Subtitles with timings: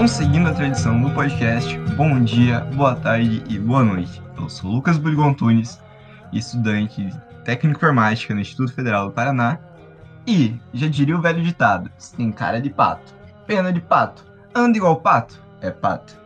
[0.00, 4.22] Então, seguindo a tradição do podcast, bom dia, boa tarde e boa noite.
[4.34, 5.78] Eu sou Lucas Burgon Tunes,
[6.32, 9.60] estudante de técnico informática no Instituto Federal do Paraná.
[10.26, 13.14] E, já diria o velho ditado, se tem cara de pato,
[13.46, 14.24] pena de pato,
[14.54, 16.18] anda igual pato, é pato.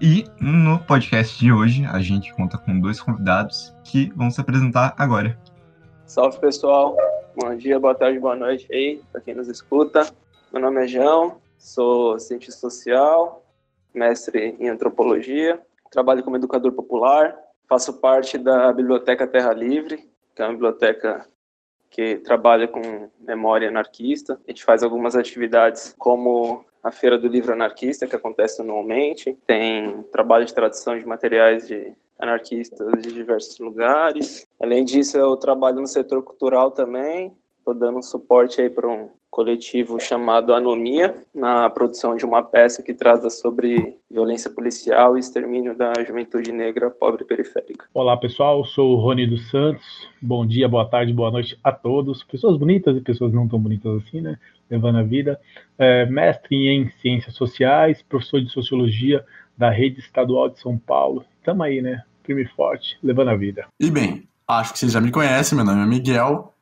[0.00, 4.94] E no podcast de hoje, a gente conta com dois convidados que vão se apresentar
[4.96, 5.38] agora.
[6.06, 6.96] Salve pessoal,
[7.36, 10.10] bom dia, boa tarde, boa noite aí, para quem nos escuta.
[10.50, 13.42] Meu nome é João, sou cientista social,
[13.94, 15.58] mestre em antropologia,
[15.90, 17.34] trabalho como educador popular,
[17.66, 21.26] faço parte da Biblioteca Terra Livre, que é uma biblioteca
[21.88, 24.38] que trabalha com memória anarquista.
[24.46, 29.38] A gente faz algumas atividades como a Feira do Livro Anarquista, que acontece anualmente.
[29.46, 34.46] Tem trabalho de tradução de materiais de anarquistas de diversos lugares.
[34.60, 37.34] Além disso, eu trabalho no setor cultural também.
[37.64, 42.92] Estou dando suporte aí para um coletivo chamado Anomia, na produção de uma peça que
[42.92, 47.86] trata sobre violência policial e extermínio da juventude negra pobre e periférica.
[47.94, 49.82] Olá pessoal, sou o Rony dos Santos.
[50.20, 52.22] Bom dia, boa tarde, boa noite a todos.
[52.22, 54.38] Pessoas bonitas e pessoas não tão bonitas assim, né?
[54.68, 55.40] Levando a vida.
[55.78, 59.24] É, mestre em Ciências Sociais, professor de Sociologia
[59.56, 61.24] da Rede Estadual de São Paulo.
[61.42, 62.02] Tamo aí, né?
[62.24, 63.64] Firme e forte, levando a vida.
[63.80, 66.53] E bem, acho que vocês já me conhecem, meu nome é Miguel.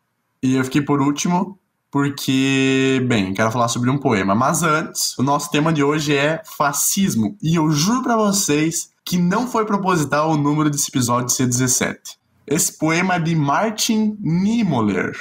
[0.42, 1.58] E eu fiquei por último
[1.92, 4.34] porque, bem, quero falar sobre um poema.
[4.34, 7.36] Mas antes, o nosso tema de hoje é fascismo.
[7.42, 12.18] E eu juro para vocês que não foi proposital o número desse episódio ser 17.
[12.46, 15.14] Esse poema é de Martin Niemöller.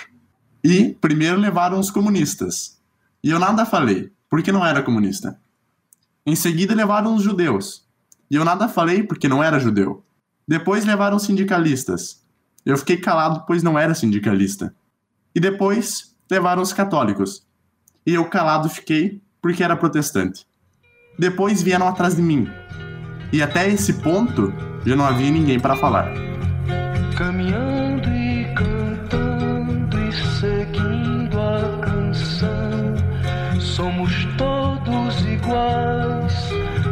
[0.64, 2.80] E primeiro levaram os comunistas.
[3.22, 5.38] E eu nada falei, porque não era comunista.
[6.26, 7.86] Em seguida levaram os judeus.
[8.30, 10.06] E eu nada falei porque não era judeu.
[10.48, 12.24] Depois levaram os sindicalistas.
[12.66, 14.74] Eu fiquei calado pois não era sindicalista.
[15.34, 17.46] E depois levaram os católicos.
[18.06, 20.46] E eu calado fiquei porque era protestante.
[21.18, 22.50] Depois vieram atrás de mim.
[23.32, 24.54] E até esse ponto
[24.86, 26.12] já não havia ninguém para falar.
[27.18, 32.96] Caminhando e cantando e seguindo a canção,
[33.60, 36.34] somos todos iguais,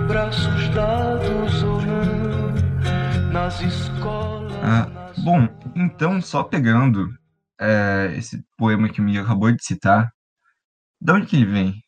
[0.08, 4.54] braços dados ou não, nas escolas.
[4.64, 7.19] Ah, bom, então só pegando
[7.60, 10.12] é, esse poema que o Miguel acabou de citar,
[11.02, 11.84] de onde que ele vem?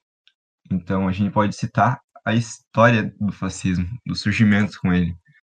[0.71, 5.13] Então, a gente pode citar a história do fascismo, do surgimento com ele.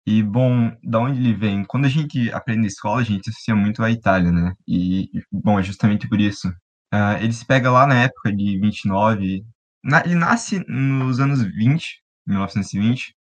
[0.07, 1.65] E, bom, da onde ele vem?
[1.65, 4.53] Quando a gente aprende escola, a gente associa muito à Itália, né?
[4.67, 6.49] E, bom, é justamente por isso.
[6.93, 9.45] Uh, ele se pega lá na época de 29,
[9.85, 13.15] na, ele nasce nos anos 20, 1920,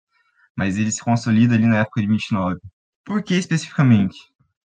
[0.56, 2.58] mas ele se consolida ali na época de 29.
[3.04, 4.16] Por que especificamente?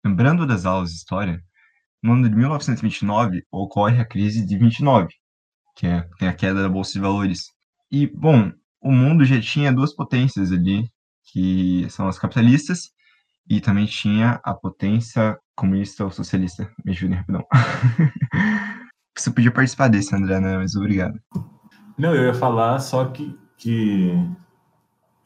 [0.03, 1.43] Lembrando das aulas de história,
[2.05, 5.07] no ano de 1929 ocorre a crise de 29,
[5.75, 7.47] que é, tem a queda da bolsa de valores.
[7.91, 10.87] E bom, o mundo já tinha duas potências ali,
[11.31, 12.91] que são as capitalistas
[13.49, 16.71] e também tinha a potência comunista ou socialista.
[16.85, 17.43] Me ajudem rapidão.
[19.17, 20.57] Você podia participar desse, André, né?
[20.57, 21.19] Mas obrigado.
[21.97, 24.11] Não, eu ia falar só que, que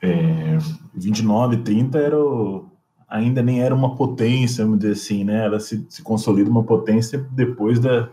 [0.01, 0.57] é,
[0.93, 2.68] 29, 30 era o,
[3.09, 5.45] ainda nem era uma potência, vamos dizer assim, né?
[5.45, 8.09] Ela se, se consolida uma potência depois da,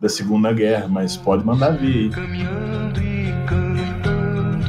[0.00, 2.10] da Segunda Guerra, mas pode mandar vir.
[2.10, 4.68] Caminhando e cantando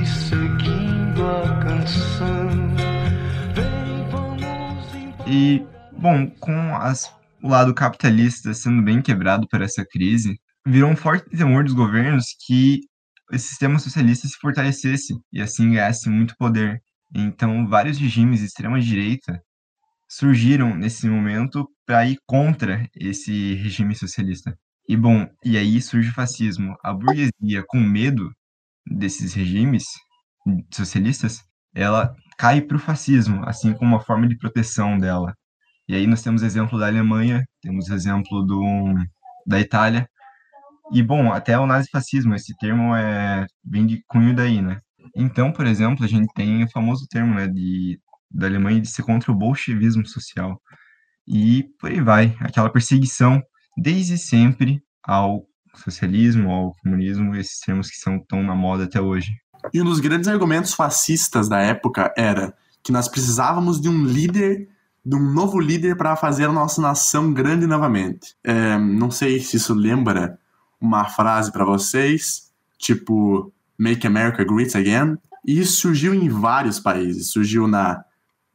[0.00, 2.48] e seguindo a canção.
[3.54, 4.86] Vem, vamos
[5.26, 5.64] E,
[5.98, 7.10] bom, com as,
[7.42, 12.26] o lado capitalista sendo bem quebrado por essa crise, virou um forte temor dos governos
[12.46, 12.80] que
[13.32, 16.82] o sistema socialista se fortalecesse e assim ganhasse muito poder.
[17.14, 19.40] Então, vários regimes de extrema-direita
[20.08, 24.56] surgiram nesse momento para ir contra esse regime socialista.
[24.88, 26.76] E bom, e aí surge o fascismo.
[26.82, 28.30] A burguesia, com medo
[28.86, 29.84] desses regimes
[30.72, 31.40] socialistas,
[31.74, 35.34] ela cai para o fascismo, assim como uma forma de proteção dela.
[35.88, 38.94] E aí nós temos exemplo da Alemanha, temos exemplo do,
[39.46, 40.08] da Itália.
[40.92, 44.80] E bom, até o nazifascismo, esse termo é vem de cunho daí, né?
[45.14, 48.00] Então, por exemplo, a gente tem o famoso termo, né, de,
[48.30, 50.60] da Alemanha de ser contra o bolchevismo social.
[51.26, 53.42] E por aí vai, aquela perseguição
[53.76, 55.44] desde sempre ao
[55.74, 59.32] socialismo, ao comunismo, esses termos que são tão na moda até hoje.
[59.72, 64.68] E um dos grandes argumentos fascistas da época era que nós precisávamos de um líder,
[65.04, 68.34] de um novo líder para fazer a nossa nação grande novamente.
[68.42, 70.38] É, não sei se isso lembra
[70.80, 73.52] uma frase para vocês, tipo
[73.82, 75.16] Make America Great Again.
[75.44, 77.32] E isso surgiu em vários países.
[77.32, 78.04] Surgiu na.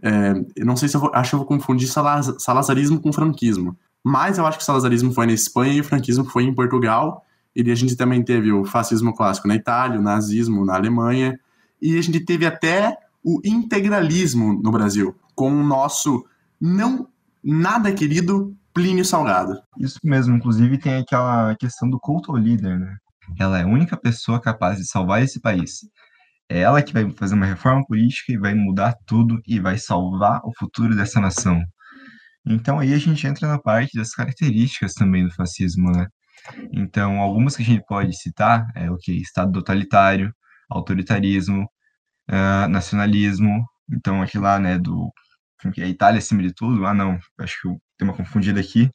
[0.02, 3.78] É, eu não sei se eu vou, acho que eu vou confundir salazarismo com franquismo.
[4.04, 7.26] Mas eu acho que o salazarismo foi na Espanha e o franquismo foi em Portugal.
[7.54, 11.40] E a gente também teve o fascismo clássico na Itália, o nazismo na Alemanha,
[11.82, 16.24] e a gente teve até o integralismo no Brasil, com o nosso
[16.62, 17.08] não
[17.44, 19.60] nada querido Plínio Salgado.
[19.80, 22.96] Isso mesmo, inclusive tem aquela questão do culto ao líder, né?
[23.40, 25.80] Ela é a única pessoa capaz de salvar esse país.
[26.50, 30.42] É ela que vai fazer uma reforma política e vai mudar tudo e vai salvar
[30.44, 31.62] o futuro dessa nação.
[32.46, 36.08] Então aí a gente entra na parte das características também do fascismo, né?
[36.72, 39.12] Então, algumas que a gente pode citar é o que?
[39.14, 40.34] Estado totalitário,
[40.70, 41.64] autoritarismo,
[42.30, 43.66] uh, nacionalismo.
[43.92, 45.12] Então, aqui lá, né, do
[45.78, 46.86] é a Itália acima de tudo.
[46.86, 48.90] Ah, não, acho que eu tenho uma confundida aqui.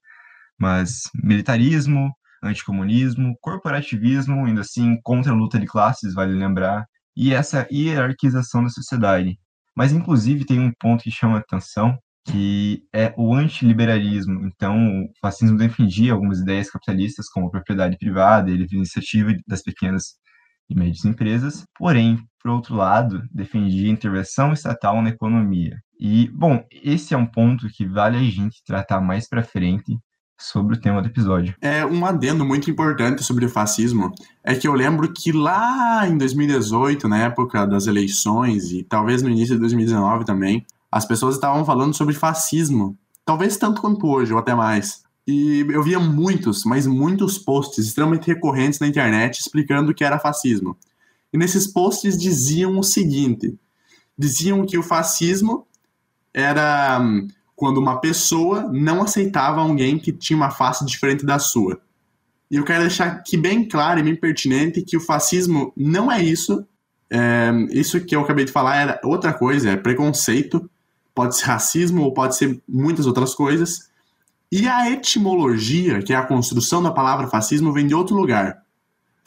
[0.59, 2.13] Mas militarismo,
[2.43, 6.85] anticomunismo, corporativismo, ainda assim, contra a luta de classes, vale lembrar,
[7.17, 9.39] e essa hierarquização da sociedade.
[9.77, 14.47] Mas, inclusive, tem um ponto que chama atenção, que é o antiliberalismo.
[14.47, 19.33] Então, o fascismo defendia algumas ideias capitalistas, como a propriedade privada e a livre iniciativa
[19.47, 20.15] das pequenas
[20.71, 25.77] e médias empresas, porém, por outro lado, defendia intervenção estatal na economia.
[25.99, 29.97] E, bom, esse é um ponto que vale a gente tratar mais para frente,
[30.43, 31.55] sobre o tema do episódio.
[31.61, 34.13] É um adendo muito importante sobre o fascismo
[34.43, 39.31] é que eu lembro que lá em 2018, na época das eleições e talvez no
[39.31, 44.39] início de 2019 também, as pessoas estavam falando sobre fascismo, talvez tanto quanto hoje ou
[44.39, 45.03] até mais.
[45.27, 50.19] E eu via muitos, mas muitos posts extremamente recorrentes na internet explicando o que era
[50.19, 50.77] fascismo.
[51.33, 53.57] E nesses posts diziam o seguinte:
[54.19, 55.67] diziam que o fascismo
[56.35, 57.29] era hum,
[57.63, 61.81] quando uma pessoa não aceitava alguém que tinha uma face diferente da sua.
[62.51, 66.21] E eu quero deixar aqui bem claro e bem pertinente que o fascismo não é
[66.21, 66.67] isso.
[67.09, 70.69] É, isso que eu acabei de falar era outra coisa, é preconceito,
[71.15, 73.89] pode ser racismo ou pode ser muitas outras coisas.
[74.51, 78.61] E a etimologia, que é a construção da palavra fascismo, vem de outro lugar.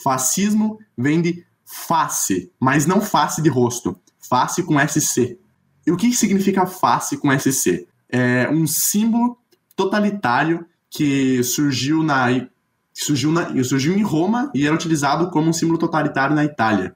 [0.04, 5.40] Fascismo vem de face, mas não face de rosto, face com SC.
[5.88, 7.88] E o que significa face com SC?
[8.10, 9.38] É um símbolo
[9.76, 12.28] totalitário que surgiu na
[12.94, 16.94] surgiu, na, surgiu em Roma e era utilizado como um símbolo totalitário na Itália,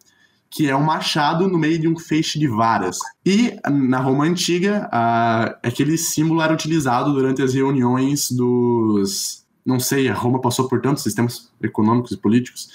[0.50, 2.98] que é um machado no meio de um feixe de varas.
[3.26, 9.40] E na Roma antiga, a, aquele símbolo era utilizado durante as reuniões dos
[9.70, 12.70] não sei, a Roma passou por tantos sistemas econômicos e políticos.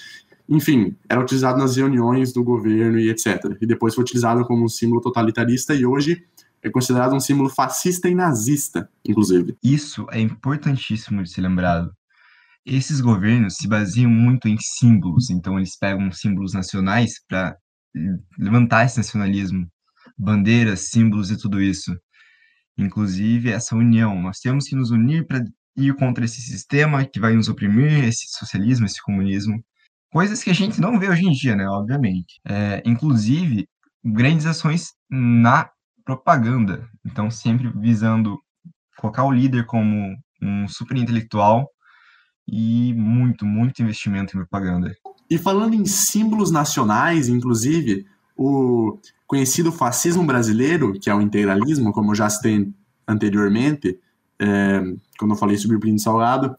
[0.47, 3.57] Enfim, era utilizado nas reuniões do governo e etc.
[3.59, 6.23] E depois foi utilizado como um símbolo totalitarista e hoje
[6.65, 9.55] é considerado um símbolo fascista e nazista, inclusive.
[9.63, 11.91] Isso é importantíssimo de ser lembrado.
[12.65, 17.55] Esses governos se baseiam muito em símbolos, então eles pegam símbolos nacionais para
[18.39, 19.67] levantar esse nacionalismo,
[20.17, 21.95] bandeiras, símbolos e tudo isso.
[22.75, 25.43] Inclusive essa união, nós temos que nos unir para
[25.77, 29.63] ir contra esse sistema que vai nos oprimir, esse socialismo, esse comunismo,
[30.11, 31.67] coisas que a gente não vê hoje em dia, né?
[31.69, 32.39] Obviamente.
[32.43, 33.67] É, inclusive
[34.03, 35.69] grandes ações na
[36.05, 36.87] propaganda.
[37.03, 38.39] Então, sempre visando
[38.97, 41.69] colocar o líder como um super intelectual
[42.47, 44.95] e muito, muito investimento em propaganda.
[45.29, 48.05] E falando em símbolos nacionais, inclusive,
[48.37, 52.71] o conhecido fascismo brasileiro, que é o integralismo, como já citei
[53.07, 53.99] anteriormente,
[54.39, 54.81] é,
[55.17, 56.55] quando eu falei sobre o Plínio Salgado,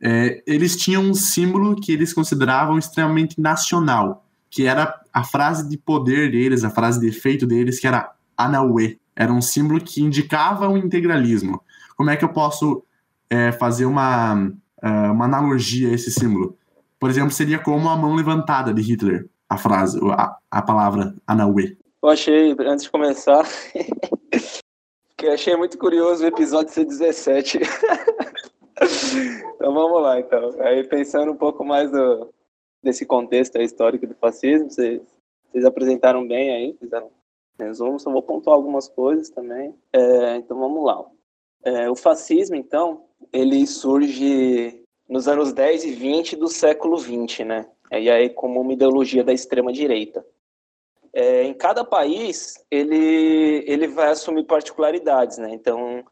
[0.00, 5.76] é, eles tinham um símbolo que eles consideravam extremamente nacional, que era a frase de
[5.76, 8.98] poder deles, a frase de efeito deles, que era Anauê.
[9.14, 11.62] Era um símbolo que indicava o integralismo.
[11.96, 12.84] Como é que eu posso
[13.30, 16.56] é, fazer uma, uh, uma analogia a esse símbolo?
[16.98, 21.76] Por exemplo, seria como a mão levantada de Hitler, a frase, a, a palavra Anauê.
[22.02, 23.44] Eu achei, antes de começar,
[25.16, 27.58] que achei muito curioso o episódio ser 17.
[29.54, 30.54] então vamos lá, então.
[30.60, 32.32] Aí pensando um pouco mais do,
[32.82, 35.00] desse contexto histórico do fascismo, vocês,
[35.50, 37.10] vocês apresentaram bem aí, fizeram
[37.58, 39.74] resumo, só vou pontuar algumas coisas também.
[39.92, 41.04] É, então vamos lá.
[41.64, 47.66] É, o fascismo, então, ele surge nos anos 10 e 20 do século 20, né?
[47.92, 50.24] E aí como uma ideologia da extrema direita.
[51.12, 55.50] É, em cada país ele ele vai assumir particularidades, né?
[55.54, 56.04] Então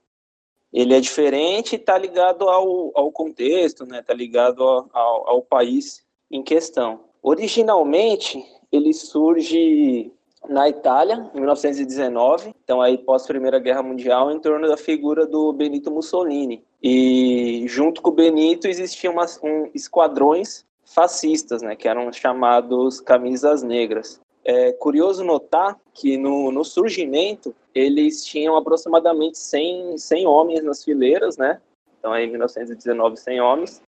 [0.73, 4.01] ele é diferente e está ligado ao, ao contexto, né?
[4.01, 7.05] Está ligado ao, ao, ao país em questão.
[7.23, 10.13] Originalmente ele surge
[10.49, 15.53] na Itália, em 1919, então aí pós Primeira Guerra Mundial, em torno da figura do
[15.53, 16.63] Benito Mussolini.
[16.83, 23.63] E junto com o Benito existiam umas, um, esquadrões fascistas, né, que eram chamados camisas
[23.63, 24.21] negras.
[24.45, 31.39] É curioso notar que no, no surgimento eles tinham aproximadamente 100, 100 homens nas fileiras,
[31.39, 31.61] né?
[31.99, 33.83] Então aí em 1919 100 homens.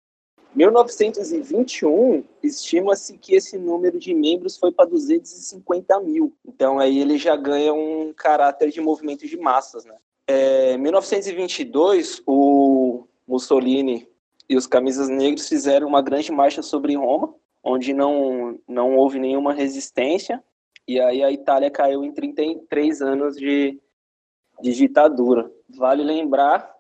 [0.56, 6.34] 1921, estima-se que esse número de membros foi para 250 mil.
[6.46, 9.96] Então aí ele já ganha um caráter de movimento de massas, né?
[10.28, 14.08] É, 1922, o Mussolini
[14.48, 17.34] e os camisas negros fizeram uma grande marcha sobre Roma,
[17.64, 20.44] onde não, não houve nenhuma resistência,
[20.88, 23.80] e aí a Itália caiu em 33 anos de,
[24.62, 25.52] de ditadura.
[25.70, 26.73] Vale lembrar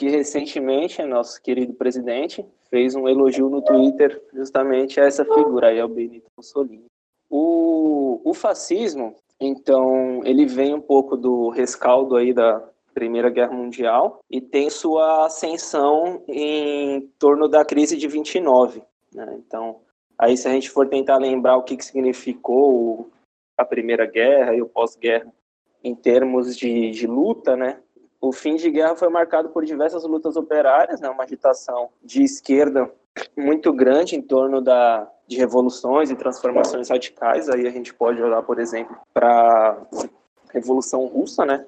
[0.00, 5.78] que recentemente nosso querido presidente fez um elogio no Twitter justamente a essa figura aí,
[5.78, 6.86] ao Benito Mussolini.
[7.28, 14.20] O, o fascismo, então, ele vem um pouco do rescaldo aí da Primeira Guerra Mundial
[14.30, 18.82] e tem sua ascensão em torno da crise de 29.
[19.14, 19.38] Né?
[19.46, 19.82] Então,
[20.18, 23.10] aí se a gente for tentar lembrar o que, que significou
[23.54, 25.30] a Primeira Guerra e o pós-guerra
[25.84, 27.80] em termos de, de luta, né?
[28.20, 32.90] O fim de guerra foi marcado por diversas lutas operárias, né, uma agitação de esquerda
[33.36, 37.48] muito grande em torno da, de revoluções e transformações radicais.
[37.48, 40.06] Aí a gente pode olhar, por exemplo, para a
[40.52, 41.66] Revolução Russa, né?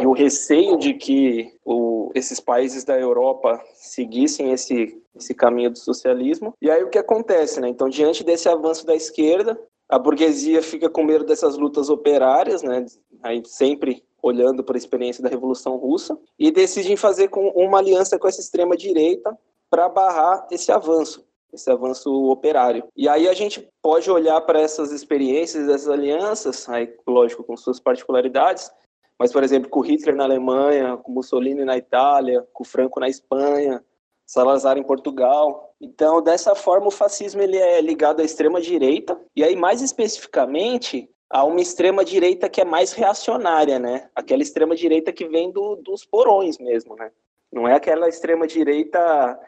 [0.00, 5.78] E o receio de que o, esses países da Europa seguissem esse, esse caminho do
[5.78, 6.54] socialismo.
[6.62, 7.68] E aí o que acontece, né?
[7.68, 9.58] Então, diante desse avanço da esquerda,
[9.88, 12.86] a burguesia fica com medo dessas lutas operárias, né?
[13.22, 18.18] Aí sempre olhando para a experiência da Revolução Russa, e decidem fazer com uma aliança
[18.18, 19.36] com essa extrema direita
[19.70, 22.84] para barrar esse avanço, esse avanço operário.
[22.96, 27.78] E aí a gente pode olhar para essas experiências, essas alianças, aí lógico com suas
[27.78, 28.70] particularidades,
[29.18, 33.84] mas por exemplo com Hitler na Alemanha, com Mussolini na Itália, com Franco na Espanha,
[34.28, 35.74] Salazar em Portugal.
[35.80, 41.08] Então, dessa forma, o fascismo ele é ligado à extrema direita e aí mais especificamente
[41.30, 44.08] a uma extrema direita que é mais reacionária, né?
[44.14, 47.10] Aquela extrema direita que vem do, dos porões mesmo, né?
[47.52, 49.38] Não é aquela extrema direita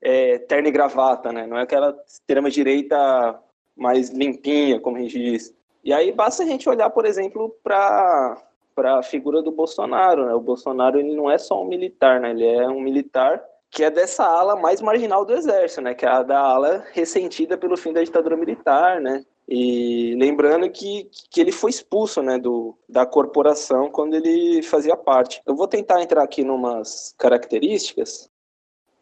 [0.00, 1.46] é, terno e gravata, né?
[1.46, 3.38] Não é aquela extrema direita
[3.76, 5.54] mais limpinha, como a gente diz.
[5.84, 8.42] E aí basta a gente olhar, por exemplo, para
[8.74, 10.34] para a figura do Bolsonaro, né?
[10.34, 12.30] O Bolsonaro ele não é só um militar, né?
[12.30, 15.94] Ele é um militar que é dessa ala mais marginal do exército, né?
[15.94, 19.24] Que é a da ala ressentida pelo fim da ditadura militar, né?
[19.48, 25.40] E lembrando que, que ele foi expulso né, do, da corporação quando ele fazia parte.
[25.46, 28.28] Eu vou tentar entrar aqui em umas características.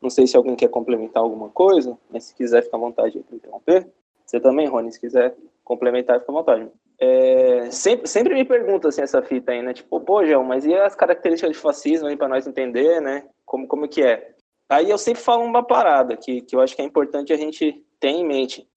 [0.01, 3.37] Não sei se alguém quer complementar alguma coisa, mas se quiser, fica à vontade para
[3.37, 3.89] interromper.
[4.25, 5.35] Você também, Rony, se quiser
[5.65, 6.71] complementar, fica à vontade.
[6.99, 9.75] É, sempre, sempre me pergunta assim, essa fita aí, né?
[9.75, 13.25] Tipo, pô, João, mas e as características de fascismo aí para nós entender, né?
[13.45, 14.35] Como, como que é?
[14.69, 17.85] Aí eu sempre falo uma parada que, que eu acho que é importante a gente
[17.99, 18.69] ter em mente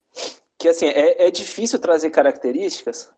[0.60, 3.10] que assim é, é difícil trazer características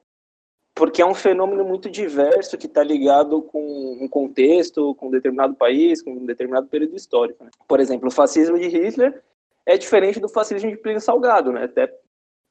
[0.75, 5.55] porque é um fenômeno muito diverso que está ligado com um contexto, com um determinado
[5.55, 7.45] país, com um determinado período histórico.
[7.45, 7.51] Né?
[7.69, 9.23] Por exemplo, o fascismo de Hitler
[9.67, 11.65] é diferente do fascismo de Plínio Salgado, né?
[11.65, 11.93] Até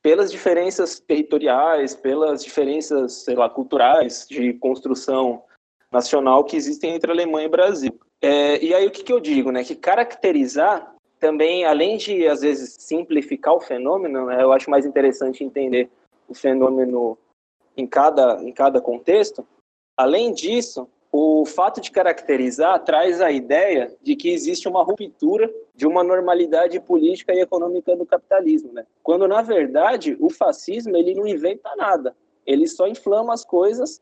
[0.04, 5.44] pelas diferenças territoriais, pelas diferenças, sei lá, culturais de construção
[5.92, 8.00] nacional que existem entre Alemanha e Brasil.
[8.22, 9.64] É, e aí o que, que eu digo, né?
[9.64, 15.44] Que caracterizar também, além de, às vezes, simplificar o fenômeno, né, eu acho mais interessante
[15.44, 15.88] entender
[16.28, 17.16] o fenômeno
[17.78, 19.46] em cada, em cada contexto.
[19.96, 25.86] Além disso, o fato de caracterizar traz a ideia de que existe uma ruptura de
[25.86, 28.86] uma normalidade política e econômica do capitalismo, né?
[29.04, 32.16] Quando na verdade o fascismo ele não inventa nada,
[32.48, 34.02] ele só inflama as coisas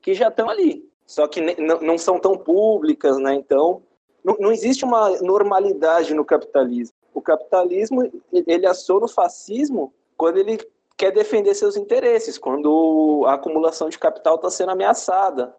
[0.00, 3.34] que já estão ali, só que não são tão públicas, né?
[3.34, 3.82] Então
[4.26, 6.96] não, não existe uma normalidade no capitalismo.
[7.14, 10.58] O capitalismo ele aciona o fascismo quando ele
[10.96, 15.54] quer defender seus interesses, quando a acumulação de capital está sendo ameaçada.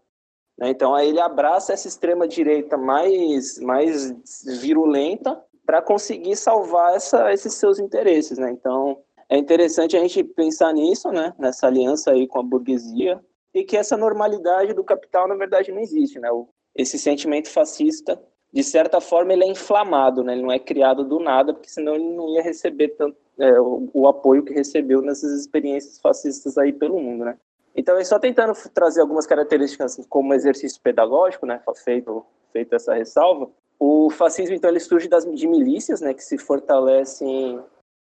[0.58, 0.70] Né?
[0.70, 4.14] Então aí ele abraça essa extrema direita mais mais
[4.60, 8.52] virulenta para conseguir salvar essa, esses seus interesses, né?
[8.52, 11.34] Então é interessante a gente pensar nisso, né?
[11.40, 15.80] Nessa aliança aí com a burguesia e que essa normalidade do capital na verdade não
[15.80, 16.28] existe, né?
[16.76, 20.34] Esse sentimento fascista de certa forma, ele é inflamado, né?
[20.34, 23.90] Ele não é criado do nada, porque senão ele não ia receber tanto, é, o,
[23.94, 27.38] o, apoio que recebeu nessas experiências fascistas aí pelo mundo, né?
[27.76, 31.62] Então, só tentando trazer algumas características como exercício pedagógico, né?
[31.84, 33.50] Feito, feito essa ressalva.
[33.80, 36.14] O fascismo, então, ele surge das, de milícias, né?
[36.14, 37.62] Que se fortalecem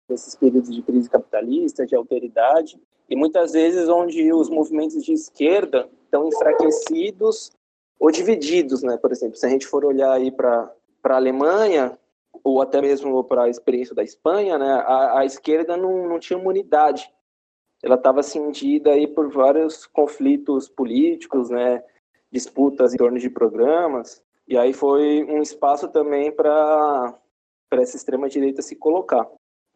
[0.08, 2.80] nesses períodos de crise capitalista, de alteridade,
[3.10, 7.52] e muitas vezes onde os movimentos de esquerda estão enfraquecidos
[7.98, 8.96] ou divididos, né?
[8.96, 10.70] Por exemplo, se a gente for olhar aí para
[11.04, 11.98] a Alemanha,
[12.44, 14.72] ou até mesmo para a experiência da Espanha, né?
[14.86, 17.10] A, a esquerda não, não tinha uma unidade.
[17.82, 21.82] Ela estava cindida aí por vários conflitos políticos, né?
[22.30, 24.22] Disputas em torno de programas.
[24.46, 27.14] E aí foi um espaço também para
[27.72, 29.28] essa extrema direita se colocar.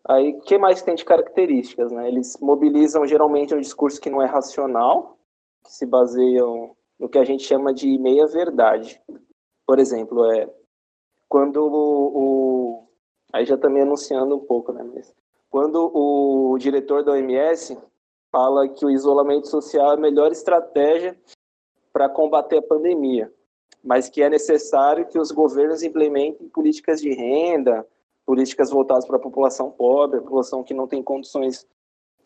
[0.05, 1.93] Aí, o que mais tem de características?
[1.93, 2.09] Né?
[2.09, 5.17] Eles mobilizam geralmente um discurso que não é racional,
[5.65, 9.03] que se baseiam no que a gente chama de meia-verdade.
[9.67, 10.49] Por exemplo, é
[11.29, 12.89] quando o, o,
[13.33, 14.85] Aí já também anunciando um pouco, né?
[14.95, 15.13] Mas
[15.51, 17.77] quando o diretor da OMS
[18.31, 21.19] fala que o isolamento social é a melhor estratégia
[21.93, 23.33] para combater a pandemia,
[23.83, 27.85] mas que é necessário que os governos implementem políticas de renda,
[28.25, 31.67] políticas voltadas para a população pobre, a população que não tem condições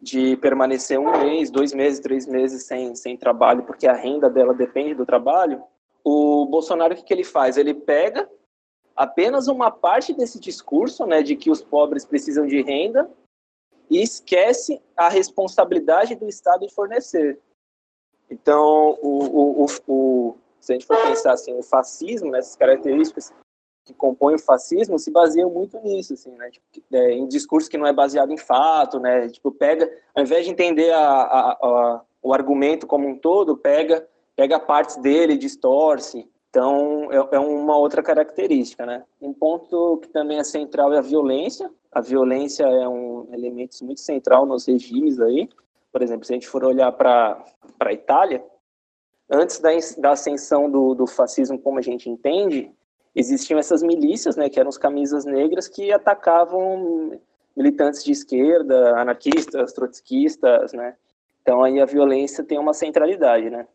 [0.01, 4.55] de permanecer um mês, dois meses, três meses sem, sem trabalho, porque a renda dela
[4.55, 5.63] depende do trabalho,
[6.05, 7.57] o Bolsonaro, o que, que ele faz?
[7.57, 8.29] Ele pega
[8.95, 13.11] apenas uma parte desse discurso, né, de que os pobres precisam de renda,
[13.91, 17.41] e esquece a responsabilidade do Estado em fornecer.
[18.31, 23.33] Então, o, o, o, o se a gente for pensar assim, o fascismo, essas características
[23.87, 26.51] que compõem o fascismo se baseiam muito nisso, assim, né?
[26.51, 29.29] Tipo, é, em discurso que não é baseado em fato, né?
[29.29, 34.07] Tipo, pega, ao invés de entender a, a, a, o argumento como um todo, pega,
[34.35, 36.29] pega partes dele, distorce.
[36.51, 39.05] Então, é, é, uma outra característica, né?
[39.23, 41.71] Um ponto que também é central é a violência.
[41.93, 45.49] A violência é um elemento muito central nos regimes aí.
[45.93, 47.45] Por exemplo, se a gente for olhar para
[47.79, 48.45] a Itália,
[49.31, 52.75] antes da, da ascensão do, do fascismo como a gente entende,
[53.17, 57.19] existiam essas milícias, né, que eram os camisas negras que atacavam
[57.57, 60.95] militantes de esquerda, anarquistas, trotskistas, né?
[61.41, 63.67] Então aí a violência tem uma centralidade, né?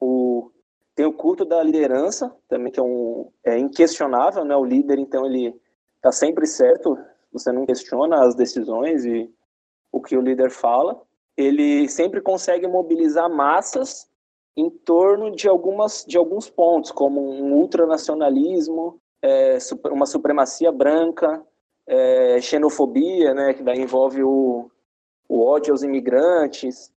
[0.00, 0.50] O
[0.94, 4.56] tem o culto da liderança também que é um é inquestionável, né?
[4.56, 5.54] O líder então ele
[5.96, 6.98] está sempre certo,
[7.30, 9.30] você não questiona as decisões e
[9.92, 10.98] o que o líder fala.
[11.36, 14.08] Ele sempre consegue mobilizar massas
[14.56, 19.58] em torno de algumas de alguns pontos, como um ultranacionalismo, é,
[19.90, 21.44] uma supremacia branca,
[21.86, 24.70] é, xenofobia, né, que daí envolve o,
[25.28, 26.92] o ódio aos imigrantes,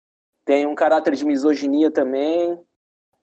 [0.45, 2.57] tem um caráter de misoginia também,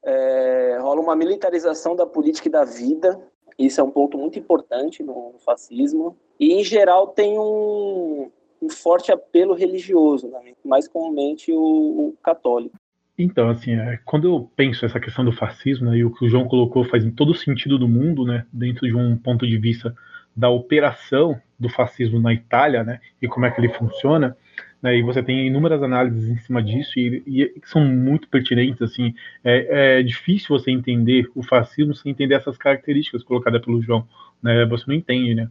[0.03, 3.19] é, rola uma militarização da política e da vida,
[3.59, 9.13] isso é um ponto muito importante no, fascismo, e em geral tem um, um forte
[9.13, 12.77] apelo religioso, né, mais comumente o, o católico.
[13.17, 16.29] Então, assim, é, quando eu penso essa questão do fascismo, né, e o que o
[16.29, 19.95] João colocou faz em todo sentido do mundo, né, dentro de um ponto de vista
[20.37, 24.37] da operação do fascismo na Itália, né, e como é que ele funciona,
[24.83, 29.15] né, e você tem inúmeras análises em cima disso e, e são muito pertinentes, assim,
[29.45, 34.09] é, é, difícil você entender o fascismo sem entender essas características colocadas pelo João,
[34.43, 35.49] né, você não entende, né,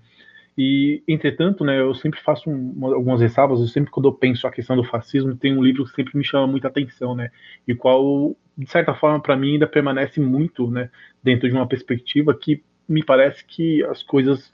[0.57, 4.51] e, entretanto, né, eu sempre faço um, algumas ressalvas, eu sempre quando eu penso a
[4.51, 7.31] questão do fascismo, tem um livro que sempre me chama muita atenção, né,
[7.67, 10.89] e qual, de certa forma, para mim ainda permanece muito, né,
[11.23, 14.53] dentro de uma perspectiva que me parece que as coisas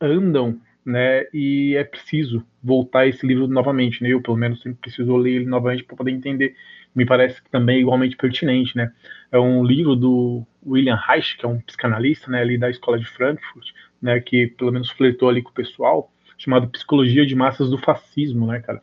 [0.00, 5.16] andam, né, e é preciso voltar esse livro novamente, né, eu pelo menos sempre preciso
[5.16, 6.54] ler ele novamente para poder entender,
[6.94, 8.92] me parece que também é igualmente pertinente, né,
[9.32, 13.06] é um livro do William Reich, que é um psicanalista, né, ali da escola de
[13.06, 17.78] Frankfurt, né, que pelo menos flertou ali com o pessoal, chamado Psicologia de Massas do
[17.78, 18.80] Fascismo, né, cara?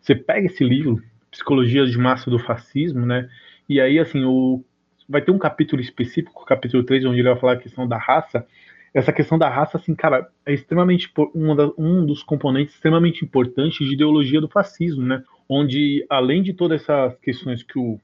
[0.00, 3.28] Você pega esse livro, Psicologia de Massa do Fascismo, né,
[3.68, 4.64] e aí, assim, o,
[5.08, 8.46] vai ter um capítulo específico, capítulo 3, onde ele vai falar a questão da raça,
[8.92, 11.12] essa questão da raça, assim, cara, é extremamente
[11.56, 15.22] da, um dos componentes extremamente importantes de ideologia do fascismo, né?
[15.48, 18.00] Onde, além de todas essas questões que o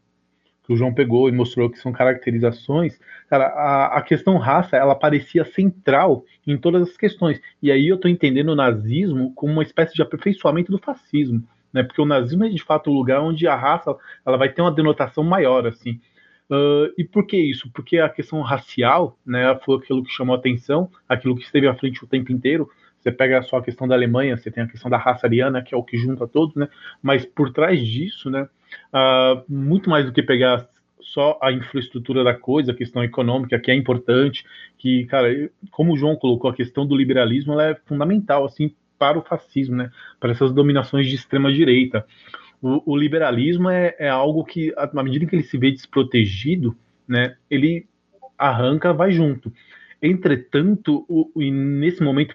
[0.64, 2.98] que o João pegou e mostrou que são caracterizações,
[3.28, 7.40] cara, a, a questão raça, ela parecia central em todas as questões.
[7.62, 11.82] E aí eu estou entendendo o nazismo como uma espécie de aperfeiçoamento do fascismo, né?
[11.82, 14.72] Porque o nazismo é de fato o lugar onde a raça ela vai ter uma
[14.72, 16.00] denotação maior, assim.
[16.50, 17.70] Uh, e por que isso?
[17.72, 21.74] Porque a questão racial, né, foi aquilo que chamou a atenção, aquilo que esteve à
[21.74, 22.70] frente o tempo inteiro.
[23.04, 25.74] Você pega só a questão da Alemanha, você tem a questão da raça ariana, que
[25.74, 26.68] é o que junta todos, né?
[27.02, 28.48] Mas por trás disso, né,
[28.94, 30.66] uh, muito mais do que pegar
[31.02, 34.42] só a infraestrutura da coisa, a questão econômica, que é importante,
[34.78, 35.28] que, cara,
[35.70, 39.76] como o João colocou, a questão do liberalismo ela é fundamental, assim, para o fascismo,
[39.76, 42.06] né, para essas dominações de extrema direita.
[42.62, 46.74] O, o liberalismo é, é, algo que, à medida que ele se vê desprotegido,
[47.06, 47.86] né, ele
[48.38, 49.52] arranca, vai junto.
[50.00, 52.34] Entretanto, o, nesse momento,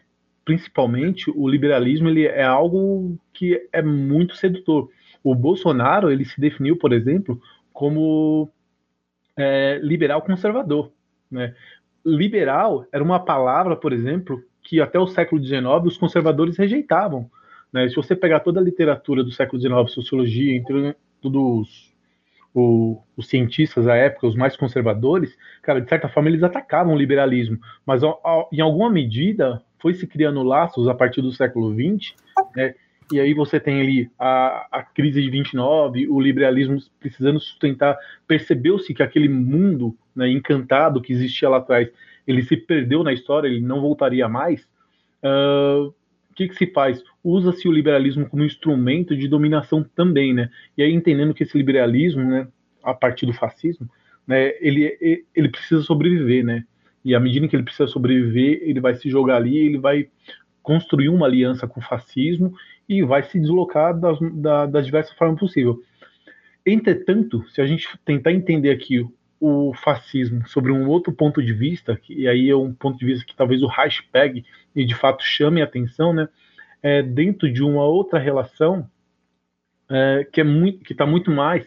[0.49, 4.89] principalmente, o liberalismo ele é algo que é muito sedutor
[5.23, 7.39] o Bolsonaro ele se definiu, por exemplo,
[7.73, 8.49] como
[9.37, 10.91] é, liberal conservador.
[11.29, 11.53] Né?
[12.05, 17.29] Liberal era uma palavra, por exemplo, que até o século XIX os conservadores rejeitavam.
[17.71, 17.87] Né?
[17.89, 21.93] Se você pegar toda a literatura do século XIX, sociologia, entre todos
[22.53, 26.97] os, os cientistas da época, os mais conservadores, cara, de certa forma eles atacavam o
[26.97, 31.73] liberalismo, mas ao, ao, em alguma medida foi se criando laços a partir do século
[31.73, 32.13] XX,
[32.55, 32.75] né?
[33.11, 37.97] E aí você tem ali a, a crise de 29, o liberalismo precisando sustentar.
[38.27, 41.89] Percebeu-se que aquele mundo né, encantado que existia lá atrás,
[42.27, 44.61] ele se perdeu na história, ele não voltaria mais.
[45.23, 45.87] Uh,
[46.29, 47.03] o que, que se faz?
[47.23, 50.51] Usa-se o liberalismo como instrumento de dominação também, né?
[50.77, 52.47] E aí entendendo que esse liberalismo, né,
[52.83, 53.89] a partir do fascismo,
[54.27, 56.63] né, ele, ele precisa sobreviver, né?
[57.09, 60.07] E à medida que ele precisa sobreviver, ele vai se jogar ali, ele vai
[60.61, 62.53] construir uma aliança com o fascismo
[62.87, 65.75] e vai se deslocar das, da, das diversas formas possíveis.
[66.63, 69.03] Entretanto, se a gente tentar entender aqui
[69.39, 73.25] o fascismo sobre um outro ponto de vista, e aí é um ponto de vista
[73.25, 74.45] que talvez o Reich pegue
[74.75, 76.29] e de fato chame a atenção, né,
[76.83, 78.87] é dentro de uma outra relação
[79.89, 81.65] é, que é muito, que está muito mais,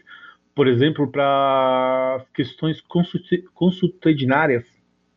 [0.55, 2.81] por exemplo, para questões
[3.53, 4.72] consuetudinárias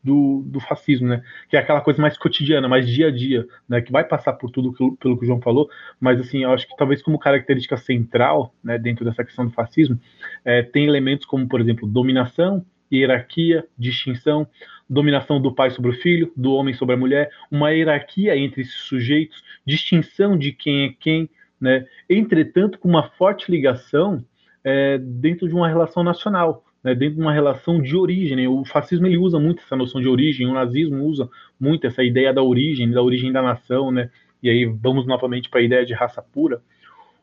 [0.05, 1.23] do, do fascismo, né?
[1.49, 3.81] Que é aquela coisa mais cotidiana, mais dia a dia, né?
[3.81, 5.67] Que vai passar por tudo que, pelo que o João falou,
[5.99, 9.99] mas assim, eu acho que talvez como característica central, né, dentro dessa questão do fascismo,
[10.45, 12.63] é, tem elementos como, por exemplo, dominação,
[12.93, 14.47] hierarquia, distinção,
[14.87, 18.75] dominação do pai sobre o filho, do homem sobre a mulher, uma hierarquia entre esses
[18.75, 21.87] sujeitos, distinção de quem é quem, né?
[22.07, 24.23] Entretanto, com uma forte ligação
[24.63, 28.37] é, dentro de uma relação nacional, né, dentro de uma relação de origem.
[28.37, 28.47] Né?
[28.47, 31.27] O fascismo ele usa muito essa noção de origem, o nazismo usa
[31.59, 34.11] muito essa ideia da origem, da origem da nação, né?
[34.43, 36.61] E aí vamos novamente para a ideia de raça pura.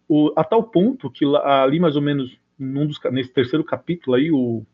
[0.08, 4.66] O, a tal ponto que ali mais ou menos dos, nesse terceiro capítulo aí o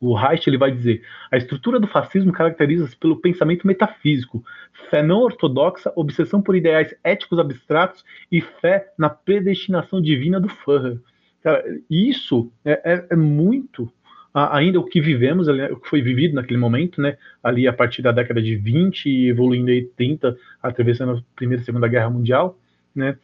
[0.00, 4.44] o Reich ele vai dizer: a estrutura do fascismo caracteriza-se pelo pensamento metafísico,
[4.90, 11.00] fé não ortodoxa, obsessão por ideais éticos abstratos e fé na predestinação divina do Führer.
[11.42, 13.90] Cara, isso é, é, é muito
[14.34, 17.16] ainda o que vivemos, o que foi vivido naquele momento, né?
[17.42, 21.64] Ali a partir da década de 20 e evoluindo aí 30, atravessando a Primeira e
[21.64, 22.58] Segunda Guerra Mundial,
[22.94, 23.16] né?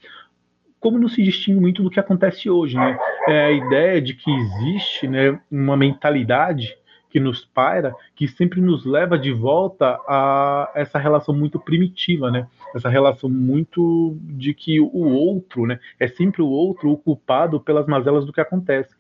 [0.81, 2.99] Como não se distingue muito do que acontece hoje, né?
[3.29, 6.75] É a ideia de que existe, né, uma mentalidade
[7.15, 12.49] que nos paira, que sempre nos leva de volta a essa relação muito primitiva, né?
[12.75, 17.87] Essa relação muito de que o outro, né, é sempre o outro o culpado pelas
[17.87, 18.93] mazelas do que acontece.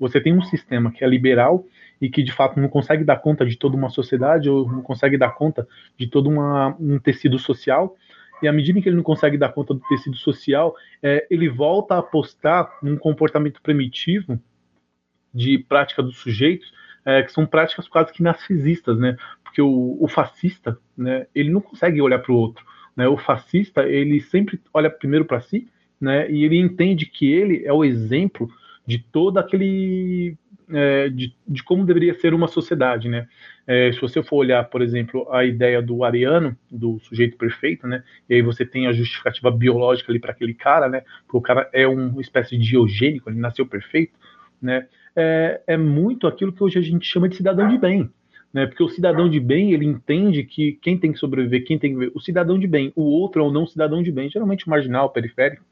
[0.00, 1.64] Você tem um sistema que é liberal
[2.00, 5.16] e que de fato não consegue dar conta de toda uma sociedade ou não consegue
[5.16, 5.64] dar conta
[5.96, 7.96] de todo uma, um tecido social.
[8.42, 11.94] E à medida que ele não consegue dar conta do tecido social, é, ele volta
[11.94, 14.40] a apostar num comportamento primitivo
[15.32, 19.16] de prática dos sujeitos é, que são práticas quase que narcisistas, né?
[19.42, 22.64] Porque o, o fascista, né, ele não consegue olhar para o outro.
[22.96, 23.08] Né?
[23.08, 25.68] O fascista, ele sempre olha primeiro para si,
[26.00, 26.30] né?
[26.30, 28.48] E ele entende que ele é o exemplo
[28.86, 30.36] de todo aquele
[30.72, 33.26] é, de, de, como deveria ser uma sociedade, né?
[33.66, 38.02] É, se você for olhar, por exemplo, a ideia do ariano, do sujeito perfeito, né?
[38.28, 41.02] E aí você tem a justificativa biológica ali para aquele cara, né?
[41.26, 44.12] Porque o cara é uma espécie de eugênico, ele nasceu perfeito,
[44.60, 44.86] né?
[45.14, 48.10] é, é muito aquilo que hoje a gente chama de cidadão de bem.
[48.52, 48.66] Né?
[48.66, 51.98] Porque o cidadão de bem, ele entende que quem tem que sobreviver, quem tem que
[51.98, 55.10] ver, o cidadão de bem, o outro é o não cidadão de bem, geralmente marginal,
[55.10, 55.64] periférico.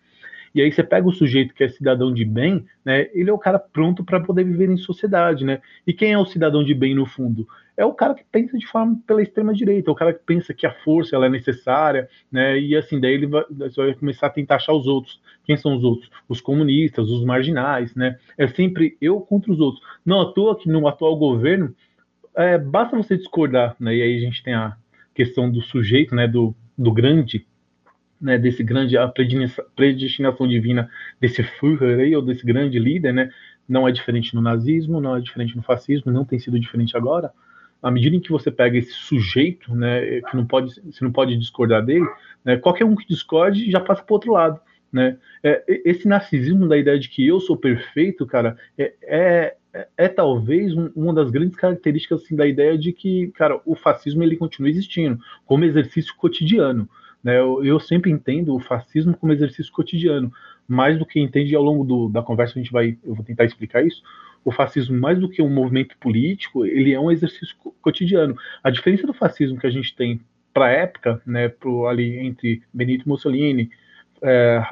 [0.59, 3.09] E aí você pega o sujeito que é cidadão de bem, né?
[3.14, 5.61] Ele é o cara pronto para poder viver em sociedade, né?
[5.87, 7.47] E quem é o cidadão de bem no fundo?
[7.77, 10.53] É o cara que pensa de forma pela extrema direita, é o cara que pensa
[10.53, 12.59] que a força ela é necessária, né?
[12.59, 13.44] E assim daí ele vai,
[13.77, 15.21] vai começar a tentar achar os outros.
[15.44, 16.11] Quem são os outros?
[16.29, 18.18] Os comunistas, os marginais, né?
[18.37, 19.81] É sempre eu contra os outros.
[20.05, 21.73] Não à toa que no atual governo,
[22.37, 23.94] é, basta você discordar, né?
[23.94, 24.77] E aí a gente tem a
[25.14, 26.27] questão do sujeito, né?
[26.27, 27.47] Do, do grande,
[28.20, 28.38] né?
[28.38, 33.31] Desse grande, a predestinação divina desse Führer aí, ou desse grande líder, né?
[33.68, 37.31] Não é diferente no nazismo, não é diferente no fascismo, não tem sido diferente agora.
[37.83, 40.20] À medida em que você pega esse sujeito, né?
[40.22, 42.07] Que não pode, você não pode discordar dele,
[42.44, 42.57] né?
[42.57, 44.61] Qualquer um que discorde já passa para outro lado.
[44.92, 45.18] Né?
[45.42, 50.74] É, esse narcisismo da ideia de que eu sou perfeito, cara, é, é, é talvez
[50.74, 54.70] um, uma das grandes características assim, da ideia de que, cara, o fascismo ele continua
[54.70, 56.88] existindo como exercício cotidiano.
[57.22, 57.38] Né?
[57.38, 60.33] Eu, eu sempre entendo o fascismo como exercício cotidiano,
[60.66, 63.44] mais do que entende ao longo do, da conversa a gente vai, eu vou tentar
[63.44, 64.02] explicar isso.
[64.44, 68.37] O fascismo, mais do que um movimento político, ele é um exercício cotidiano.
[68.62, 70.20] A diferença do fascismo que a gente tem
[70.54, 73.70] para a época, né, pro, ali entre Benito Mussolini,
[74.22, 74.64] é,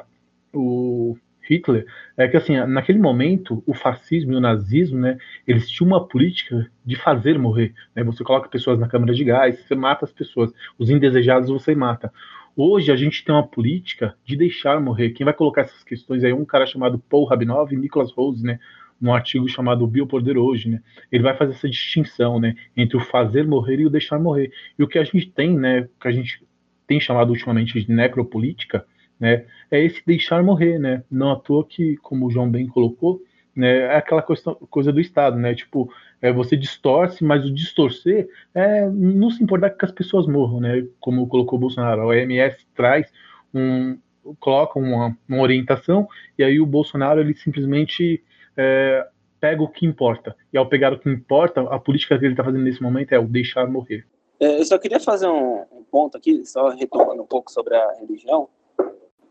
[0.52, 1.16] o
[1.48, 6.06] Hitler é que assim naquele momento o fascismo e o nazismo né eles tinham uma
[6.06, 8.02] política de fazer morrer né?
[8.02, 12.12] você coloca pessoas na câmara de gás você mata as pessoas os indesejados você mata
[12.56, 16.30] hoje a gente tem uma política de deixar morrer quem vai colocar essas questões aí
[16.30, 18.58] é um cara chamado Paul Rabinov e Nicholas Rose né
[19.00, 20.82] num artigo chamado Biopoder hoje, né?
[21.12, 24.50] Ele vai fazer essa distinção, né, entre o fazer morrer e o deixar morrer.
[24.78, 26.42] E o que a gente tem, né, que a gente
[26.86, 28.86] tem chamado ultimamente de necropolítica,
[29.18, 31.02] né, é esse deixar morrer, né?
[31.10, 33.20] Não à toa que, como o João bem colocou,
[33.56, 35.54] né, é aquela questão, coisa do Estado, né?
[35.54, 35.90] Tipo,
[36.20, 40.86] é, você distorce, mas o distorcer é não se importar que as pessoas morram, né?
[41.00, 43.10] Como colocou o Bolsonaro, a OMS traz
[43.54, 43.98] um,
[44.38, 46.06] coloca uma, uma orientação
[46.38, 48.22] e aí o Bolsonaro ele simplesmente
[48.56, 49.06] é,
[49.40, 50.36] pega o que importa.
[50.52, 53.18] E ao pegar o que importa, a política que ele está fazendo nesse momento é
[53.18, 54.04] o deixar morrer.
[54.38, 57.92] É, eu só queria fazer um, um ponto aqui, só retomando um pouco sobre a
[58.00, 58.48] religião.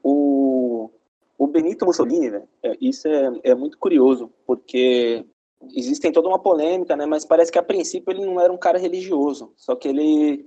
[0.01, 0.54] O,
[1.37, 2.43] o Benito Mussolini, né,
[2.79, 5.25] isso é, é muito curioso, porque
[5.73, 8.77] existem toda uma polêmica, né, mas parece que a princípio ele não era um cara
[8.77, 10.45] religioso, só que ele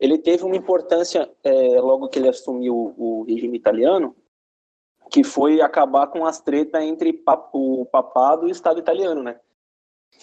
[0.00, 4.14] ele teve uma importância é, logo que ele assumiu o regime italiano,
[5.10, 9.38] que foi acabar com as tretas entre o papado e o Estado italiano, né?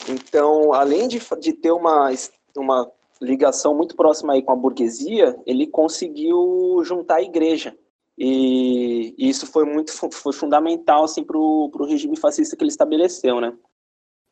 [0.09, 2.09] Então, além de, de ter uma,
[2.57, 7.77] uma ligação muito próxima aí com a burguesia, ele conseguiu juntar a igreja.
[8.17, 13.57] E, isso foi muito foi fundamental assim, para o regime fascista que ele estabeleceu, né?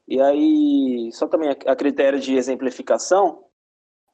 [0.07, 3.45] E aí, só também a, a critério de exemplificação,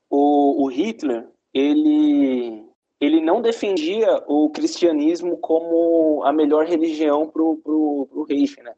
[0.10, 2.65] o, o Hitler, ele,
[2.99, 8.73] ele não defendia o cristianismo como a melhor religião para o Reich, né?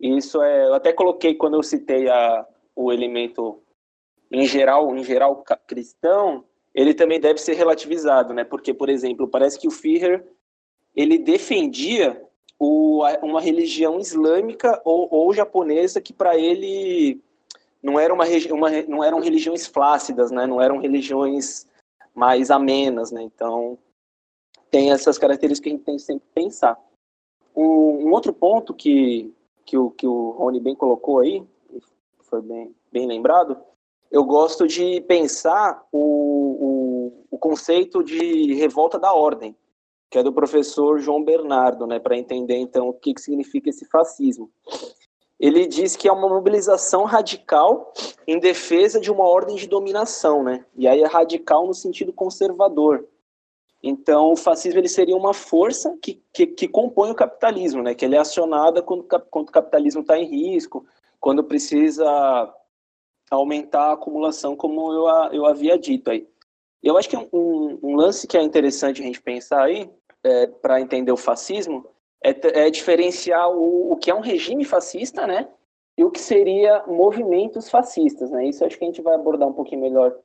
[0.00, 2.46] Isso é, eu até coloquei quando eu citei a,
[2.76, 3.60] o elemento
[4.30, 6.44] em geral, em geral cristão,
[6.78, 8.44] ele também deve ser relativizado, né?
[8.44, 10.24] Porque, por exemplo, parece que o Führer
[10.94, 12.24] ele defendia
[12.56, 17.20] o, uma religião islâmica ou, ou japonesa que para ele
[17.82, 20.46] não, era uma, uma, não eram religiões flácidas, né?
[20.46, 21.66] não eram religiões
[22.14, 23.10] mais amenas.
[23.10, 23.22] Né?
[23.22, 23.76] Então,
[24.70, 26.78] tem essas características que a gente tem que sempre pensar.
[27.56, 29.34] Um, um, outro ponto que,
[29.66, 31.44] que, o, que o Rony bem colocou aí,
[32.20, 33.60] foi bem, bem lembrado,
[34.10, 39.56] eu gosto de pensar o, o, o conceito de revolta da ordem,
[40.10, 43.84] que é do professor João Bernardo, né, para entender então o que, que significa esse
[43.86, 44.50] fascismo
[45.38, 47.92] ele diz que é uma mobilização radical
[48.26, 50.64] em defesa de uma ordem de dominação, né?
[50.74, 53.06] E aí é radical no sentido conservador.
[53.80, 57.94] Então, o fascismo ele seria uma força que, que, que compõe o capitalismo, né?
[57.94, 60.84] Que ele é acionada quando, quando o capitalismo está em risco,
[61.20, 62.52] quando precisa
[63.30, 66.26] aumentar a acumulação, como eu, eu havia dito aí.
[66.82, 69.90] Eu acho que um, um lance que é interessante a gente pensar aí,
[70.22, 71.86] é, para entender o fascismo,
[72.22, 75.48] é, é diferenciar o, o que é um regime fascista, né?
[75.96, 78.46] E o que seria movimentos fascistas, né?
[78.46, 80.16] Isso acho que a gente vai abordar um pouquinho melhor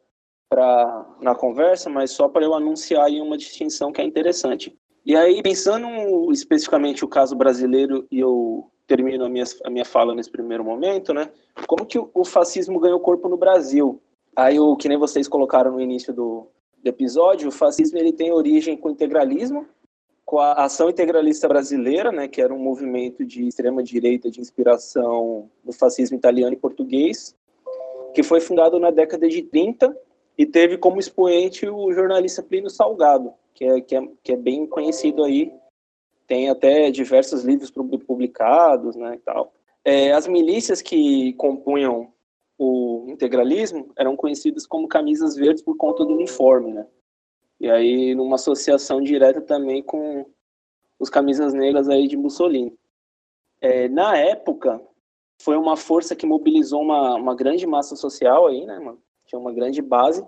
[0.49, 4.77] pra, na conversa, mas só para eu anunciar aí uma distinção que é interessante.
[5.05, 10.13] E aí, pensando especificamente o caso brasileiro, e eu termino a minha, a minha fala
[10.13, 11.29] nesse primeiro momento, né?
[11.67, 14.01] Como que o, fascismo ganhou corpo no Brasil?
[14.35, 16.47] Aí, o que nem vocês colocaram no início do,
[16.81, 19.65] do episódio, o fascismo ele tem origem com o integralismo,
[20.25, 25.49] com a Ação Integralista Brasileira, né, que era um movimento de extrema direita de inspiração
[25.63, 27.35] do fascismo italiano e português,
[28.13, 29.95] que foi fundado na década de 30
[30.37, 34.65] e teve como expoente o jornalista Plínio Salgado, que é, que é, que é bem
[34.65, 35.53] conhecido aí,
[36.27, 39.53] tem até diversos livros publicados, né, e tal.
[39.83, 42.13] É, as milícias que compunham
[42.57, 46.87] o integralismo eram conhecidas como camisas verdes por conta do uniforme, né?
[47.59, 50.25] E aí, numa associação direta também com
[50.99, 52.77] os camisas negras aí de Mussolini.
[53.59, 54.81] É, na época,
[55.41, 59.01] foi uma força que mobilizou uma, uma grande massa social aí, né, mano?
[59.25, 60.25] Tinha uma grande base,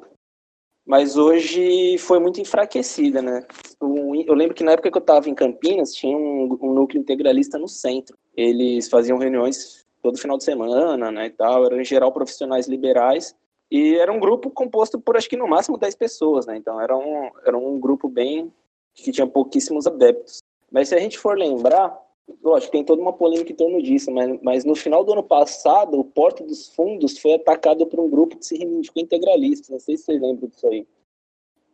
[0.85, 3.43] mas hoje foi muito enfraquecida, né?
[3.81, 7.57] Eu lembro que na época que eu estava em Campinas, tinha um, um, núcleo integralista
[7.57, 8.17] no centro.
[8.35, 11.65] Eles faziam reuniões todo final de semana, né, e tal.
[11.65, 13.35] Eram, em geral, profissionais liberais
[13.71, 16.55] e era um grupo composto por acho que no máximo 10 pessoas, né?
[16.57, 18.53] Então era um, era um grupo bem
[18.93, 20.41] que tinha pouquíssimos adeptos.
[20.71, 21.97] Mas se a gente for lembrar,
[22.41, 25.99] lógico, tem toda uma polêmica em torno disso, mas, mas no final do ano passado,
[25.99, 29.71] o Porto dos Fundos foi atacado por um grupo que se reivindicou integralista.
[29.71, 30.87] Não sei se vocês lembram disso aí.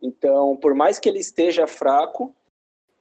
[0.02, 2.34] Então, por mais que ele esteja fraco,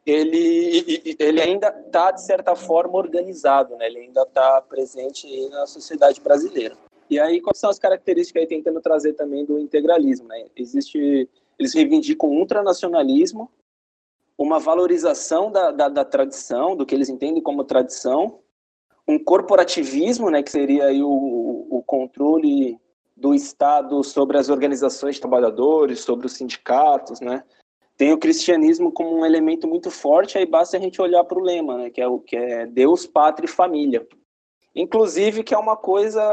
[0.06, 3.88] ele, ele ainda está, de certa forma, organizado, né?
[3.88, 6.76] ele ainda está presente na sociedade brasileira.
[7.10, 10.28] E aí, quais são as características aí tentando trazer também do integralismo?
[10.28, 10.46] Né?
[10.56, 11.28] Existe,
[11.60, 13.52] eles reivindicam ultranacionalismo,
[14.38, 18.40] uma valorização da, da, da, tradição, do que eles entendem como tradição,
[19.08, 22.80] um corporativismo, né, que seria aí o, o controle
[23.16, 27.44] do Estado sobre as organizações de trabalhadores, sobre os sindicatos, né?
[27.96, 31.44] Tem o cristianismo como um elemento muito forte, aí basta a gente olhar para o
[31.44, 34.08] lema, né, que é o que é Deus, pátria e família.
[34.74, 36.24] Inclusive que é uma coisa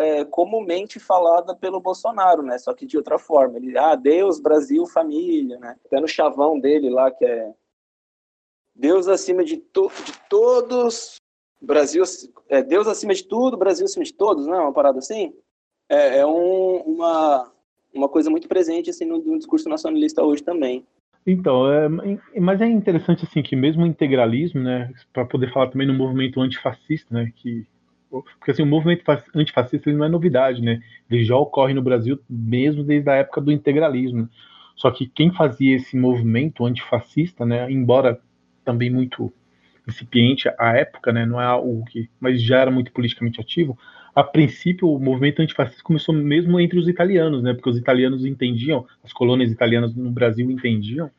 [0.00, 2.58] é, comumente falada pelo Bolsonaro, né?
[2.58, 3.56] Só que de outra forma.
[3.56, 5.76] Ele, ah, Deus, Brasil, família, né?
[5.86, 7.52] Até no chavão dele lá, que é
[8.74, 11.20] Deus acima de, to de todos,
[11.62, 12.02] Brasil,
[12.48, 15.32] é Deus acima de tudo, Brasil acima de todos, não é uma parada assim?
[15.88, 17.52] É, é um, uma,
[17.94, 20.84] uma coisa muito presente assim no, no discurso nacionalista hoje também.
[21.26, 21.88] Então, é,
[22.38, 26.40] mas é interessante assim que mesmo o integralismo, né, para poder falar também no movimento
[26.40, 27.66] antifascista, né, que
[28.22, 29.02] porque assim, o movimento
[29.34, 30.80] antifascista não é novidade, né?
[31.10, 34.28] Ele já ocorre no Brasil mesmo desde a época do integralismo.
[34.76, 38.20] Só que quem fazia esse movimento antifascista, né, embora
[38.64, 39.32] também muito
[39.86, 43.78] incipiente à época, né, não é algo que, mas já era muito politicamente ativo.
[44.14, 48.86] A princípio, o movimento antifascista começou mesmo entre os italianos, né, porque os italianos entendiam,
[49.02, 51.10] as colônias italianas no Brasil entendiam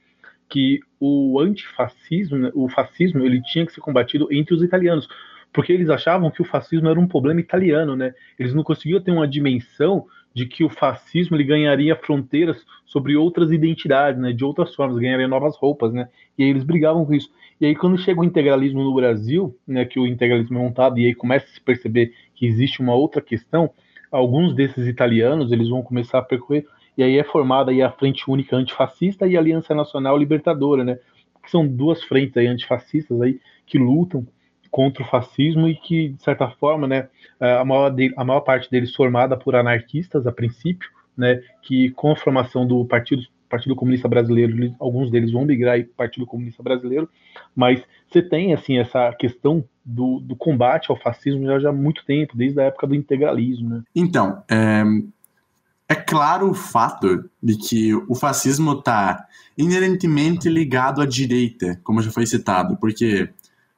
[0.50, 5.08] que o antifascismo, né, o fascismo, ele tinha que ser combatido entre os italianos,
[5.56, 8.14] porque eles achavam que o fascismo era um problema italiano, né?
[8.38, 13.54] Eles não conseguiam ter uma dimensão de que o fascismo ele ganharia fronteiras sobre outras
[13.54, 14.34] identidades, né?
[14.34, 16.10] De outras formas, ganharia novas roupas, né?
[16.38, 17.32] E aí eles brigavam com isso.
[17.62, 19.86] E aí quando chega o integralismo no Brasil, né?
[19.86, 23.22] Que o integralismo é montado e aí começa a se perceber que existe uma outra
[23.22, 23.72] questão,
[24.12, 26.66] alguns desses italianos eles vão começar a percorrer
[26.98, 31.00] e aí é formada aí a Frente Única Antifascista e a Aliança Nacional Libertadora, né?
[31.42, 34.28] Que são duas frentes aí antifascistas aí que lutam
[34.76, 37.08] contra o fascismo e que, de certa forma, né,
[37.40, 42.12] a maior, de, a maior parte deles formada por anarquistas, a princípio, né, que com
[42.12, 46.62] a formação do Partido, Partido Comunista Brasileiro, alguns deles vão migrar para o Partido Comunista
[46.62, 47.08] Brasileiro,
[47.56, 52.04] mas você tem, assim, essa questão do, do combate ao fascismo já, já há muito
[52.06, 53.84] tempo, desde a época do integralismo, né?
[53.96, 54.84] Então, é,
[55.88, 59.26] é claro o fato de que o fascismo está
[59.58, 63.30] inerentemente ligado à direita, como já foi citado, porque,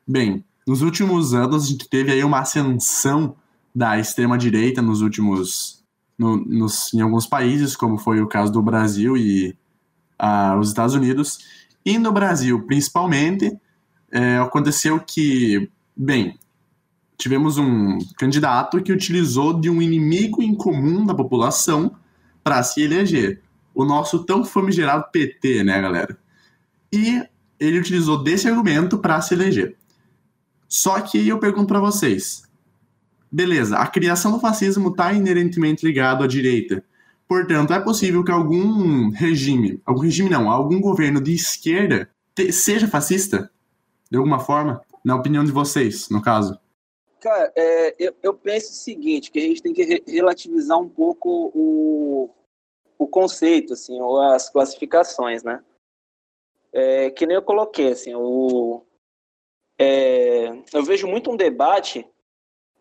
[0.07, 3.37] bem, nos últimos anos, a gente teve aí uma ascensão
[3.73, 5.81] da extrema-direita nos últimos.
[6.17, 9.55] No, nos, em alguns países, como foi o caso do Brasil e
[10.21, 11.37] uh, os Estados Unidos.
[11.85, 13.55] E no Brasil, principalmente,
[14.11, 16.37] é, aconteceu que, bem,
[17.17, 21.95] tivemos um candidato que utilizou de um inimigo em comum da população
[22.43, 23.41] para se eleger.
[23.73, 26.17] O nosso tão famigerado PT, né, galera?
[26.91, 27.23] E
[27.59, 29.77] ele utilizou desse argumento para se eleger.
[30.67, 32.43] Só que eu pergunto para vocês:
[33.31, 36.83] beleza, a criação do fascismo está inerentemente ligado à direita.
[37.27, 42.87] Portanto, é possível que algum regime, algum regime não, algum governo de esquerda te, seja
[42.87, 43.51] fascista?
[44.09, 44.81] De alguma forma?
[45.03, 46.57] Na opinião de vocês, no caso?
[47.19, 50.87] Cara, é, eu, eu, penso o seguinte, que a gente tem que re relativizar um
[50.87, 52.29] pouco o,
[52.97, 55.61] o conceito, assim, ou as classificações, né?
[56.71, 58.83] É, que nem eu coloquei, assim, o,
[59.79, 62.05] é, eu vejo muito um debate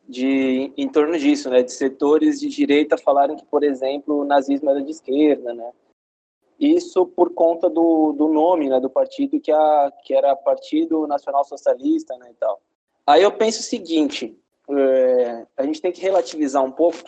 [0.09, 4.71] de, em torno disso, né, de setores de direita falarem que, por exemplo, o nazismo
[4.71, 5.71] era de esquerda, né?
[6.59, 11.45] Isso por conta do, do nome, né, do partido que, a, que era Partido Nacional
[11.45, 12.61] Socialista, né, e tal.
[13.07, 14.39] Aí eu penso o seguinte,
[14.71, 16.99] é, a gente tem que relativizar um pouco,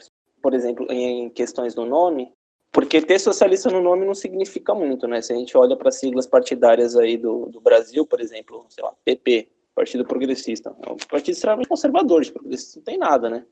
[0.42, 2.33] por exemplo, em questões do nome,
[2.70, 5.22] porque ter socialista no nome não significa muito, né?
[5.22, 8.92] Se a gente olha para siglas partidárias aí do, do Brasil, por exemplo, sei lá,
[9.05, 10.74] PP, Partido Progressista.
[10.84, 13.46] É um partido extremamente conservador, de progressista não tem nada, né?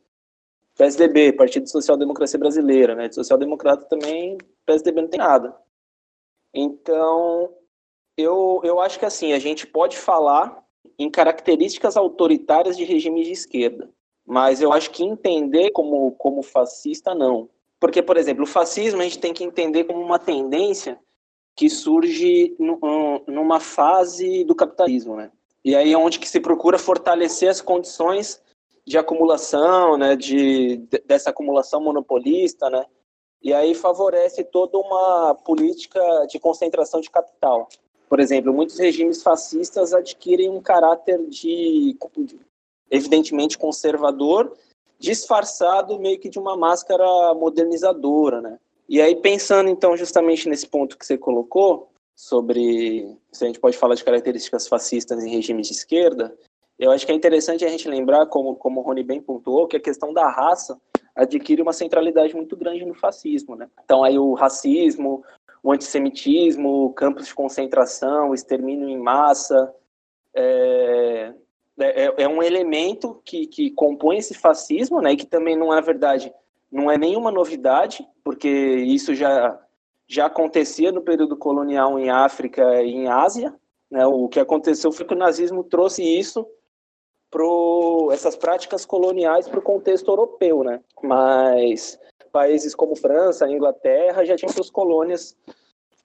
[0.76, 3.06] PSDB, Partido Social Democracia Brasileira, né?
[3.06, 4.36] De social-democrata também,
[4.66, 5.56] PSDB não tem nada.
[6.52, 7.54] Então,
[8.16, 10.64] eu, eu acho que assim, a gente pode falar
[10.98, 13.88] em características autoritárias de regimes de esquerda,
[14.26, 17.48] mas eu acho que entender como, como fascista, não.
[17.78, 20.98] Porque, por exemplo, o fascismo a gente tem que entender como uma tendência
[21.54, 22.56] que surge
[23.28, 25.30] numa fase do capitalismo, né?
[25.66, 28.40] E aí é onde que se procura fortalecer as condições
[28.86, 32.86] de acumulação, né, de, dessa acumulação monopolista, né,
[33.42, 36.00] e aí favorece toda uma política
[36.30, 37.68] de concentração de capital.
[38.08, 41.96] Por exemplo, muitos regimes fascistas adquirem um caráter de,
[42.88, 44.56] evidentemente, conservador,
[45.00, 48.60] disfarçado meio que de uma máscara modernizadora, né.
[48.88, 53.76] E aí, pensando então justamente nesse ponto que você colocou, sobre se a gente pode
[53.76, 56.34] falar de características fascistas em regimes de esquerda,
[56.78, 59.76] eu acho que é interessante a gente lembrar, como, como o Rony bem pontuou, que
[59.76, 60.80] a questão da raça
[61.14, 63.54] adquire uma centralidade muito grande no fascismo.
[63.54, 63.68] Né?
[63.84, 65.22] Então, aí o racismo,
[65.62, 69.74] o antissemitismo, campos de concentração, extermínio em massa,
[70.34, 71.32] é,
[71.78, 75.80] é, é um elemento que, que compõe esse fascismo, né, e que também não é
[75.80, 76.32] verdade,
[76.70, 79.58] não é nenhuma novidade, porque isso já
[80.08, 83.54] já acontecia no período colonial em África e em Ásia.
[83.90, 84.06] Né?
[84.06, 86.46] O que aconteceu foi que o nazismo trouxe isso
[87.30, 90.80] pro, essas práticas coloniais para o contexto europeu, né?
[91.02, 91.98] Mas
[92.32, 95.36] países como França, Inglaterra já tinham suas colônias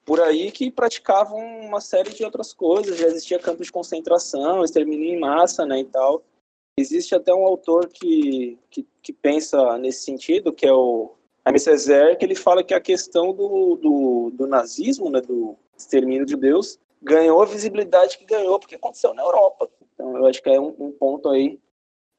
[0.04, 2.98] por aí que praticavam uma série de outras coisas.
[2.98, 6.22] Já existia campos de concentração, extermínio em massa, né, e tal.
[6.78, 11.12] Existe até um autor que, que, que pensa nesse sentido, que é o
[11.44, 16.24] Aimé Césaire, que ele fala que a questão do, do, do nazismo, né, do extermínio
[16.24, 19.68] de Deus, ganhou a visibilidade que ganhou, porque aconteceu na Europa.
[19.94, 21.58] Então, eu acho que é um, um ponto aí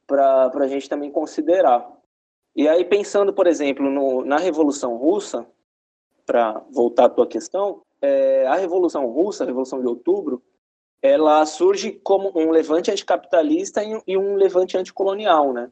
[0.05, 1.89] para a gente também considerar.
[2.55, 5.45] E aí, pensando, por exemplo, no, na Revolução Russa,
[6.25, 10.41] para voltar à tua questão, é, a Revolução Russa, a Revolução de Outubro,
[11.01, 15.71] ela surge como um levante anticapitalista e um levante anticolonial, né?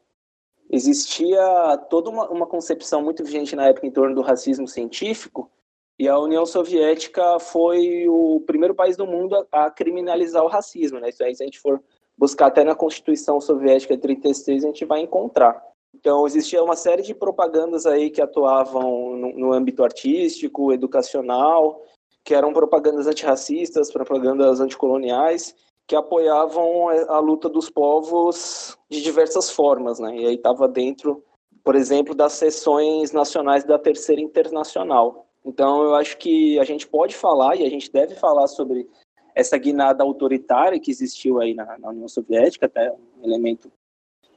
[0.72, 5.52] Existia toda uma, uma concepção muito vigente na época em torno do racismo científico,
[6.00, 11.00] e a União Soviética foi o primeiro país do mundo a, a criminalizar o racismo,
[11.00, 11.10] né?
[11.10, 11.80] Isso aí, se a gente for
[12.18, 15.62] buscar até na Constituição Soviética de 36, a gente vai encontrar.
[15.94, 21.84] Então, existia uma série de propagandas aí que atuavam no, no âmbito artístico, educacional,
[22.24, 25.54] que eram propagandas antirracistas, propagandas anticoloniais,
[25.92, 30.16] que apoiavam a luta dos povos de diversas formas, né?
[30.16, 31.22] E aí estava dentro,
[31.66, 35.28] por exemplo, das sessões nacionais da Terceira Internacional.
[35.44, 38.90] Então, eu acho que a gente pode falar e a gente deve falar sobre
[39.36, 43.70] essa guinada autoritária que existiu aí na, na União Soviética, até um elemento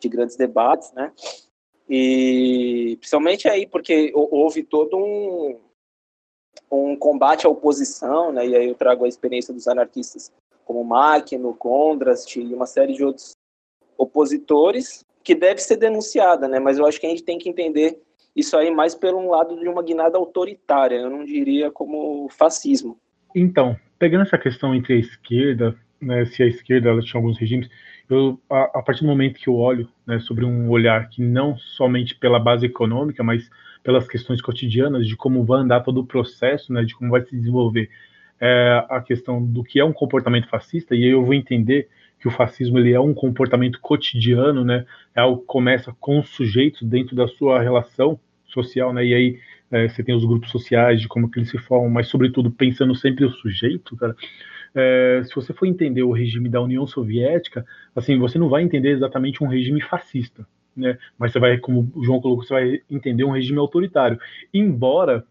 [0.01, 1.13] de grandes debates, né?
[1.89, 5.61] E principalmente aí porque houve todo um,
[6.69, 8.45] um combate à oposição, né?
[8.45, 10.33] E aí eu trago a experiência dos anarquistas
[10.65, 13.33] como Máquino, Kondrast e uma série de outros
[13.97, 16.59] opositores que deve ser denunciada, né?
[16.59, 18.01] Mas eu acho que a gente tem que entender
[18.37, 22.99] isso aí mais pelo um lado de uma guinada autoritária, eu não diria como fascismo.
[23.35, 27.69] Então, pegando essa questão entre a esquerda, né, se a esquerda ela tinha alguns regimes,
[28.11, 31.57] eu, a, a, partir do momento que eu olho né, sobre um olhar que não
[31.57, 33.49] somente pela base econômica, mas
[33.83, 37.37] pelas questões cotidianas de como vai andar todo o processo, né, de como vai se
[37.37, 37.89] desenvolver
[38.41, 41.89] é, a questão do que é um comportamento fascista, e aí eu vou entender
[42.21, 46.29] que o fascismo ele é um comportamento cotidiano, né, é algo que começa com os
[46.31, 49.39] sujeitos dentro da sua relação social, né, e aí
[49.71, 52.95] é, você tem os grupos sociais, de como que eles se formam, mas sobretudo pensando
[52.95, 54.15] sempre o sujeito, cara,
[54.75, 57.65] é, se você for entender o regime da União Soviética,
[57.95, 60.99] assim, você não vai entender exatamente um regime fascista, né?
[61.17, 64.19] Mas você vai, como o João colocou, você vai entender um regime autoritário.
[64.53, 65.25] Embora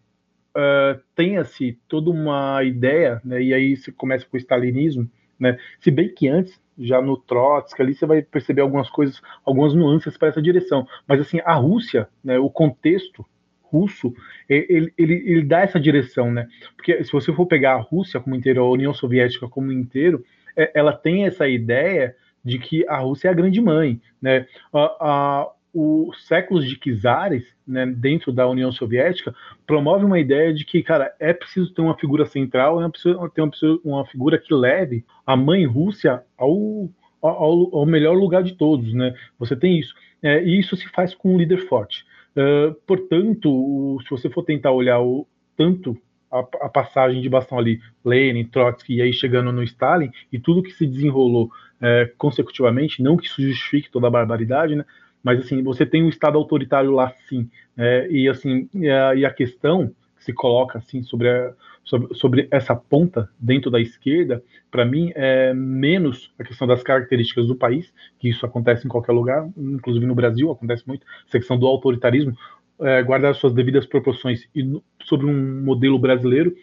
[0.55, 3.41] uh, tenha-se toda uma ideia, né?
[3.41, 5.57] E aí você começa com o stalinismo, né?
[5.79, 10.17] Se bem que antes já no Trotsky ali você vai perceber algumas coisas, algumas nuances
[10.17, 10.87] para essa direção.
[11.07, 13.25] Mas assim, a Rússia, né, o contexto
[13.61, 14.13] russo,
[14.47, 16.47] ele, ele, ele dá essa direção, né?
[16.75, 20.23] Porque se você for pegar a Rússia como inteiro, a União Soviética como inteiro,
[20.55, 24.45] é, ela tem essa ideia de que a Rússia é a grande mãe, né?
[24.71, 29.34] A, a, os séculos de czares, né, dentro da União Soviética,
[29.65, 33.41] promove uma ideia de que, cara, é preciso ter uma figura central, é preciso ter
[33.41, 33.51] uma,
[33.84, 36.89] uma figura que leve a mãe Rússia ao,
[37.21, 39.15] ao, ao melhor lugar de todos, né?
[39.39, 39.95] Você tem isso.
[40.21, 42.05] É, e isso se faz com um líder forte.
[42.36, 45.97] Uh, portanto, se você for tentar olhar o, tanto
[46.32, 50.63] a, a, passagem de bastão ali, Lenin, Trotsky e aí chegando no Stalin, e tudo
[50.63, 54.86] que se desenrolou uh, consecutivamente, não que isso justifique toda a barbaridade, né?
[55.24, 58.09] Mas assim, você tem um Estado autoritário lá sim, né?
[58.09, 61.53] e assim, e a, e a questão que se coloca assim sobre a,
[61.84, 67.47] sobre, sobre essa ponta dentro da esquerda, para mim, é menos a questão das características
[67.47, 71.57] do país, que isso acontece em qualquer lugar, inclusive no Brasil acontece muito, essa questão
[71.57, 72.36] do autoritarismo,
[72.82, 76.55] é, guardar suas devidas proporções e sobre um modelo brasileiro,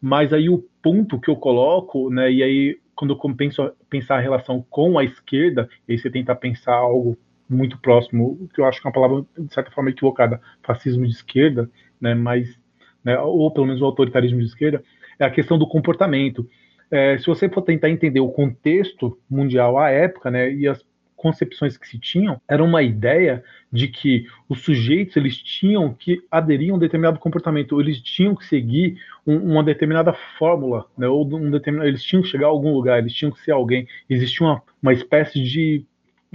[0.00, 4.20] mas aí o ponto que eu coloco, né, e aí quando eu penso pensar a
[4.20, 7.16] relação com a esquerda, e aí você tentar pensar algo
[7.48, 11.12] muito próximo, que eu acho que é uma palavra de certa forma equivocada, fascismo de
[11.12, 11.70] esquerda,
[12.00, 12.58] né, mas
[13.04, 14.82] né, ou pelo menos o autoritarismo de esquerda,
[15.18, 16.48] é a questão do comportamento.
[16.90, 20.84] É, se você for tentar entender o contexto mundial à época, né, e as
[21.24, 23.42] concepções que se tinham, era uma ideia
[23.72, 28.44] de que os sujeitos eles tinham que aderir a um determinado comportamento, eles tinham que
[28.44, 32.74] seguir um, uma determinada fórmula, né, ou um determinado, eles tinham que chegar a algum
[32.74, 33.86] lugar, eles tinham que ser alguém.
[34.08, 35.86] Existia uma, uma espécie de,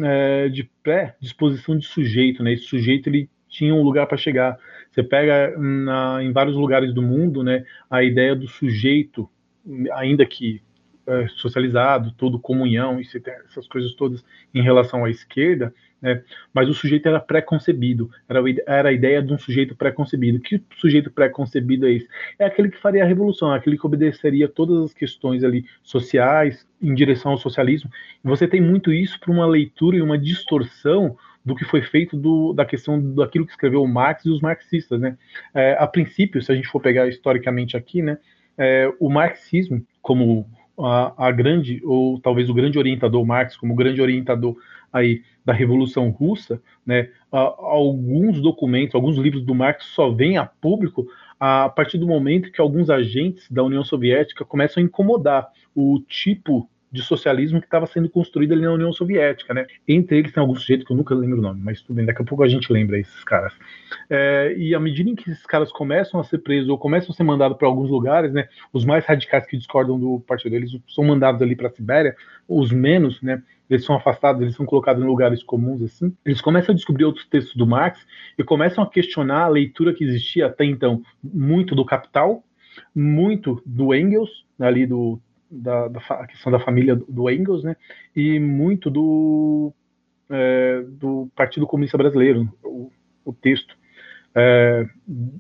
[0.04, 2.54] é, de pré-disposição de sujeito, né?
[2.54, 4.58] Esse sujeito ele tinha um lugar para chegar.
[4.92, 9.30] Você pega na, em vários lugares do mundo, né, a ideia do sujeito,
[9.94, 10.62] ainda que
[11.08, 14.24] é, socializado, todo comunhão, essas coisas todas
[14.54, 16.22] em relação à esquerda, né?
[16.54, 20.40] Mas o sujeito era pré-concebido, era, era a ideia de um sujeito pré-concebido.
[20.40, 22.08] Que sujeito pré-concebido é esse?
[22.38, 26.94] É aquele que faria a revolução, aquele que obedeceria todas as questões ali sociais em
[26.94, 27.90] direção ao socialismo.
[28.24, 32.54] Você tem muito isso para uma leitura e uma distorção do que foi feito do,
[32.54, 35.18] da questão daquilo que escreveu Marx e os marxistas, né?
[35.54, 38.18] É, a princípio, se a gente for pegar historicamente aqui, né,
[38.58, 40.46] é, o marxismo como
[40.78, 44.56] a, a, grande ou talvez o grande orientador Marx como o grande orientador
[44.92, 47.10] aí da Revolução Russa, né?
[47.32, 51.08] Alguns documentos, alguns livros do Marx só vêm a público
[51.40, 56.70] a partir do momento que alguns agentes da União Soviética começam a incomodar o tipo
[56.92, 59.68] de socialismo que estava sendo construído ali na União Soviética, né?
[59.88, 62.22] Entre eles tem alguns sujeitos que eu nunca lembro o nome, mas tudo bem, daqui
[62.22, 63.54] a pouco a gente lembra esses caras.
[64.10, 67.16] É, e à medida em que esses caras começam a ser presos ou começam a
[67.16, 68.48] ser mandados para alguns lugares, né?
[68.74, 72.16] Os mais radicais que discordam do partido, eles são mandados ali para a Sibéria,
[72.48, 73.42] os menos, né?
[73.70, 76.12] Eles são afastados, eles são colocados em lugares comuns, assim.
[76.26, 78.04] Eles começam a descobrir outros textos do Marx
[78.36, 82.44] e começam a questionar a leitura que existia até então, muito do Capital,
[82.96, 85.20] muito do Engels, ali do
[85.50, 87.76] da, da questão da família do Engels, né?
[88.16, 89.74] E muito do,
[90.30, 92.92] é, do Partido Comunista Brasileiro, o,
[93.26, 93.78] o texto.
[94.36, 94.88] É,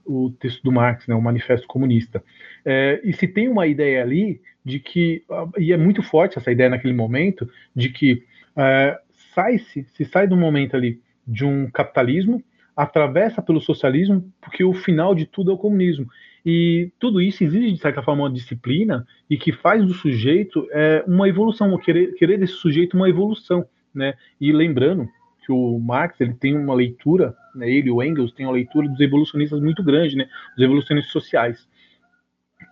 [0.03, 2.23] o texto do Marx, né, o Manifesto Comunista.
[2.65, 5.23] É, e se tem uma ideia ali de que,
[5.59, 8.23] e é muito forte essa ideia naquele momento, de que
[8.57, 8.99] é,
[9.33, 12.43] sai-se, se sai do momento ali de um capitalismo,
[12.75, 16.07] atravessa pelo socialismo, porque o final de tudo é o comunismo.
[16.51, 21.03] E tudo isso exige, de certa forma, uma disciplina e que faz do sujeito é,
[21.05, 23.67] uma evolução, querer, querer desse sujeito uma evolução.
[23.93, 24.15] Né?
[24.41, 25.07] E lembrando
[25.45, 28.99] que o Marx ele tem uma leitura, né, ele, o Engels, tem uma leitura dos
[28.99, 31.69] evolucionistas muito grande, né, dos evolucionistas sociais.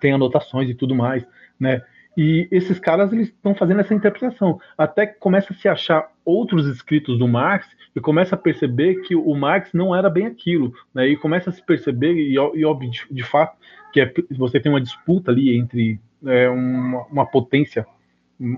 [0.02, 1.24] Tem anotações e tudo mais.
[1.60, 1.84] Né?
[2.18, 4.60] E esses caras eles estão fazendo essa interpretação.
[4.76, 7.66] Até que começa a se achar outros escritos do Marx
[7.96, 10.74] e começa a perceber que o Marx não era bem aquilo.
[10.94, 11.08] Né?
[11.08, 13.58] E começa a se perceber, e, e óbvio, de, de, fato,
[13.94, 17.86] que é, você tem uma disputa ali entre é, uma, uma, potência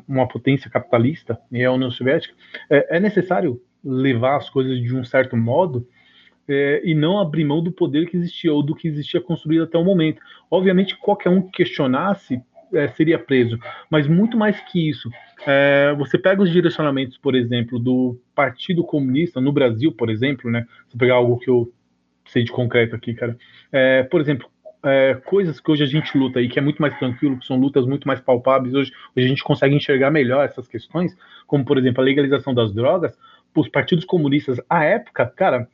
[0.07, 2.33] uma potência capitalista e a União Soviética,
[2.69, 5.87] é, é necessário levar as coisas de um certo modo
[6.47, 9.77] é, e não abrir mão do poder que existia ou do que existia construído até
[9.77, 10.21] o momento.
[10.49, 12.41] Obviamente, qualquer um que questionasse
[12.73, 13.59] é, seria preso.
[13.89, 15.09] Mas muito mais que isso,
[15.45, 20.65] é, você pega os direcionamentos, por exemplo, do Partido Comunista no Brasil, por exemplo, né?
[20.87, 21.71] Se pegar algo que eu
[22.25, 23.37] sei de concreto aqui, cara.
[23.71, 24.49] É, por exemplo,
[24.83, 27.59] é, coisas que hoje a gente luta e que é muito mais tranquilo, que são
[27.59, 31.15] lutas muito mais palpáveis, hoje, hoje a gente consegue enxergar melhor essas questões,
[31.45, 33.17] como por exemplo a legalização das drogas,
[33.55, 35.67] os partidos comunistas à época, cara,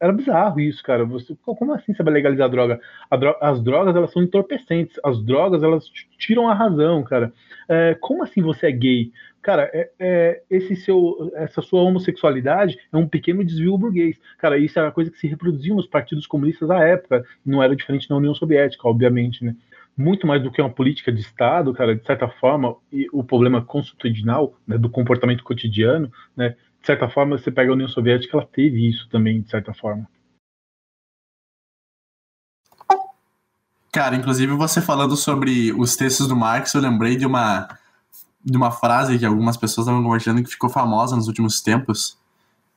[0.00, 1.04] era bizarro isso, cara.
[1.04, 2.80] Você, como assim você vai legalizar a droga?
[3.10, 3.38] a droga?
[3.40, 4.98] As drogas, elas são entorpecentes.
[5.04, 5.88] As drogas, elas
[6.18, 7.32] tiram a razão, cara.
[7.68, 9.12] É, como assim você é gay?
[9.42, 14.20] Cara, é, é, esse seu, essa sua homossexualidade é um pequeno desvio burguês.
[14.38, 17.24] Cara, isso era coisa que se reproduzia nos partidos comunistas da época.
[17.44, 19.54] Não era diferente na União Soviética, obviamente, né?
[19.96, 23.60] Muito mais do que uma política de Estado, cara, de certa forma, e o problema
[23.60, 28.46] constitucional né, do comportamento cotidiano, né, de certa forma, você pega a União Soviética, ela
[28.46, 30.08] teve isso também, de certa forma.
[33.90, 37.68] Cara, inclusive você falando sobre os textos do Marx, eu lembrei de uma,
[38.44, 42.16] de uma frase que algumas pessoas estavam compartilhando que ficou famosa nos últimos tempos.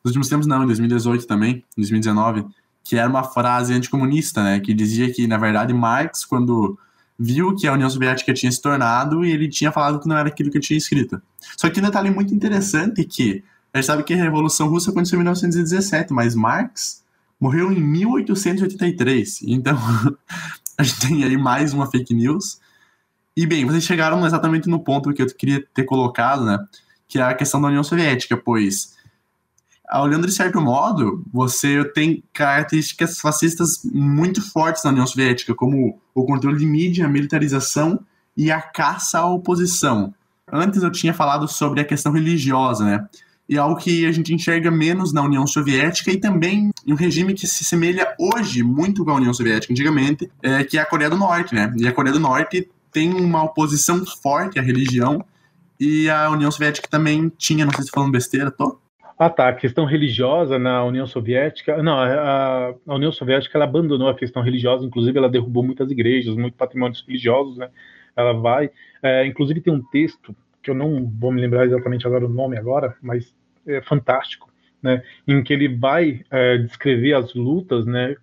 [0.04, 2.46] Nos últimos tempos não, em 2018 também, em 2019,
[2.84, 4.60] que era uma frase anticomunista, né?
[4.60, 6.80] Que dizia que, na verdade, Marx, quando
[7.20, 10.50] viu que a União Soviética tinha se tornado, ele tinha falado que não era aquilo
[10.50, 11.22] que tinha escrito.
[11.58, 13.44] Só que um detalhe muito interessante é que
[13.74, 17.04] a gente sabe que a Revolução Russa aconteceu em 1917, mas Marx
[17.40, 19.42] morreu em 1883.
[19.44, 19.78] Então,
[20.78, 22.60] a gente tem aí mais uma fake news.
[23.36, 26.60] E bem, vocês chegaram exatamente no ponto que eu queria ter colocado, né?
[27.08, 28.94] Que é a questão da União Soviética, pois,
[30.00, 36.26] olhando de certo modo, você tem características fascistas muito fortes na União Soviética, como o
[36.26, 38.00] controle de mídia, a militarização
[38.36, 40.14] e a caça à oposição.
[40.52, 43.08] Antes eu tinha falado sobre a questão religiosa, né?
[43.52, 47.46] E algo que a gente enxerga menos na União Soviética e também um regime que
[47.46, 51.18] se semelha hoje muito com a União Soviética antigamente, é, que é a Coreia do
[51.18, 51.70] Norte, né?
[51.78, 55.22] E a Coreia do Norte tem uma oposição forte à religião
[55.78, 58.80] e a União Soviética também tinha, não sei se falando besteira, tô?
[59.20, 59.50] Ah, tá.
[59.50, 61.84] A questão religiosa na União Soviética.
[61.84, 66.38] Não, a, a, União Soviética ela abandonou a questão religiosa, inclusive ela derrubou muitas igrejas,
[66.38, 67.70] muitos patrimônios religiosos, né?
[68.16, 68.72] Ela vai.
[69.04, 70.34] É, inclusive tem um texto
[70.64, 73.36] que eu não vou me lembrar exatamente agora o nome agora, mas
[73.68, 74.50] é, fantástico,
[74.82, 78.16] né, em que ele vai é, descrever as lutas, né,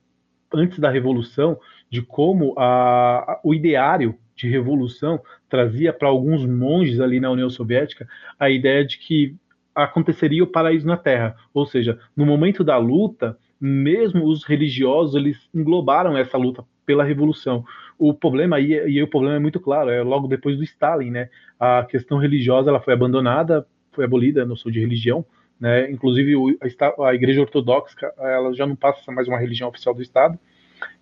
[0.53, 1.59] antes da revolução,
[1.91, 7.51] de como a, a, o ideário de revolução trazia para alguns monges ali na União
[7.51, 8.07] Soviética
[8.39, 9.37] a ideia de que
[9.75, 11.37] aconteceria o paraíso na Terra.
[11.53, 17.65] Ou seja, no momento da luta, mesmo os religiosos eles englobaram essa luta pela revolução.
[17.99, 21.29] O problema e aí o problema é muito claro, é logo depois do Stalin, né?
[21.59, 23.67] A questão religiosa ela foi abandonada,
[23.99, 25.27] foi abolida no sul de religião,
[25.59, 25.91] né?
[25.91, 30.39] Inclusive a, a Igreja Ortodoxa ela já não passa mais uma religião oficial do Estado.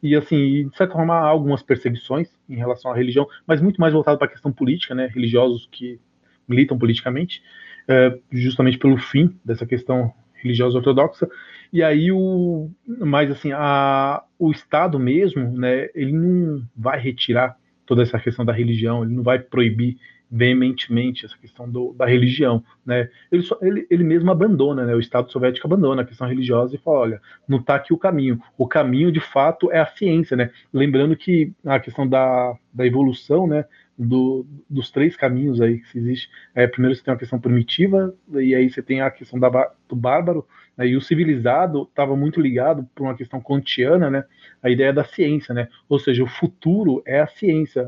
[0.03, 3.93] E assim, de certa forma, há algumas perseguições em relação à religião, mas muito mais
[3.93, 5.11] voltado para a questão política, né?
[5.13, 6.01] Religiosos que
[6.49, 7.43] militam politicamente,
[7.87, 11.29] é, justamente pelo fim dessa questão religiosa ortodoxa.
[11.71, 15.91] E aí o, mas assim, a, o Estado mesmo, né?
[15.95, 19.99] Ele não vai retirar toda essa questão da religião, ele não vai proibir
[20.31, 23.09] veementemente essa questão do, da religião, né?
[23.31, 24.95] Ele, só, ele, ele mesmo abandona, né?
[24.95, 28.41] O Estado soviético abandona a questão religiosa e fala, olha, não está aqui o caminho.
[28.59, 30.51] O caminho, de fato, é a ciência, né?
[30.73, 33.65] Lembrando que a questão da, da evolução, né?
[33.99, 36.29] Do, dos três caminhos aí que existe.
[36.55, 39.97] É, primeiro você tem a questão primitiva, e aí você tem a questão da, do
[39.97, 40.47] bárbaro,
[40.77, 44.25] né, e o civilizado estava muito ligado por uma questão kantiana, né,
[44.63, 47.87] a ideia da ciência, né, ou seja, o futuro é a ciência,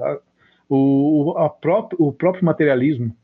[0.69, 3.15] o, a próprio, o próprio materialismo,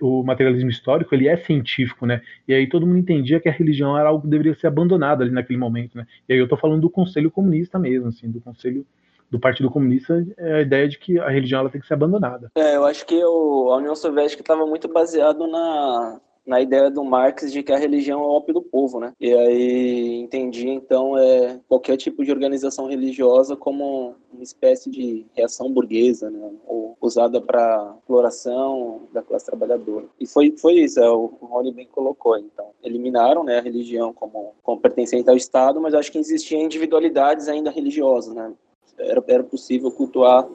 [0.00, 2.22] o materialismo histórico, ele é científico, né?
[2.46, 5.32] E aí todo mundo entendia que a religião era algo que deveria ser abandonado ali
[5.32, 6.06] naquele momento, né?
[6.28, 8.86] E aí eu tô falando do Conselho Comunista mesmo, assim, do Conselho
[9.30, 12.52] do Partido Comunista, é a ideia de que a religião ela tem que ser abandonada.
[12.54, 17.02] É, eu acho que o, a União Soviética estava muito baseado na na ideia do
[17.04, 19.12] Marx de que a religião é o ópio do povo, né?
[19.18, 25.72] E aí entendi então é qualquer tipo de organização religiosa como uma espécie de reação
[25.72, 26.50] burguesa, né?
[26.66, 30.06] Ou usada para exploração da classe trabalhadora.
[30.20, 32.36] E foi foi isso, é, o Rony bem colocou.
[32.36, 37.48] Então eliminaram né, a religião como, como pertencente ao Estado, mas acho que existiam individualidades
[37.48, 38.52] ainda religiosas, né?
[38.98, 40.46] Era, era possível cultuar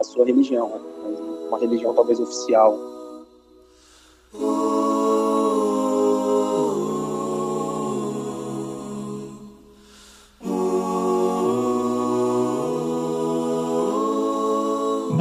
[0.00, 0.80] a sua religião, né?
[1.48, 2.78] uma religião talvez oficial.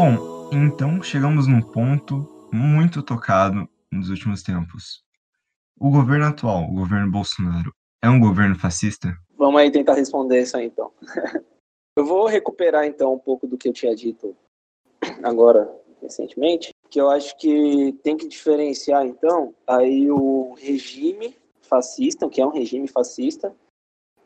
[0.04, 5.04] Bom, então chegamos num ponto muito tocado nos últimos tempos.
[5.80, 7.72] O governo atual, o governo Bolsonaro,
[8.02, 9.16] é um governo fascista?
[9.38, 10.92] Vamos aí tentar responder isso aí então.
[11.96, 14.36] eu vou recuperar então um pouco do que eu tinha dito
[15.22, 15.72] agora
[16.02, 22.42] recentemente, que eu acho que tem que diferenciar então aí o regime fascista, o que
[22.42, 23.56] é um regime fascista,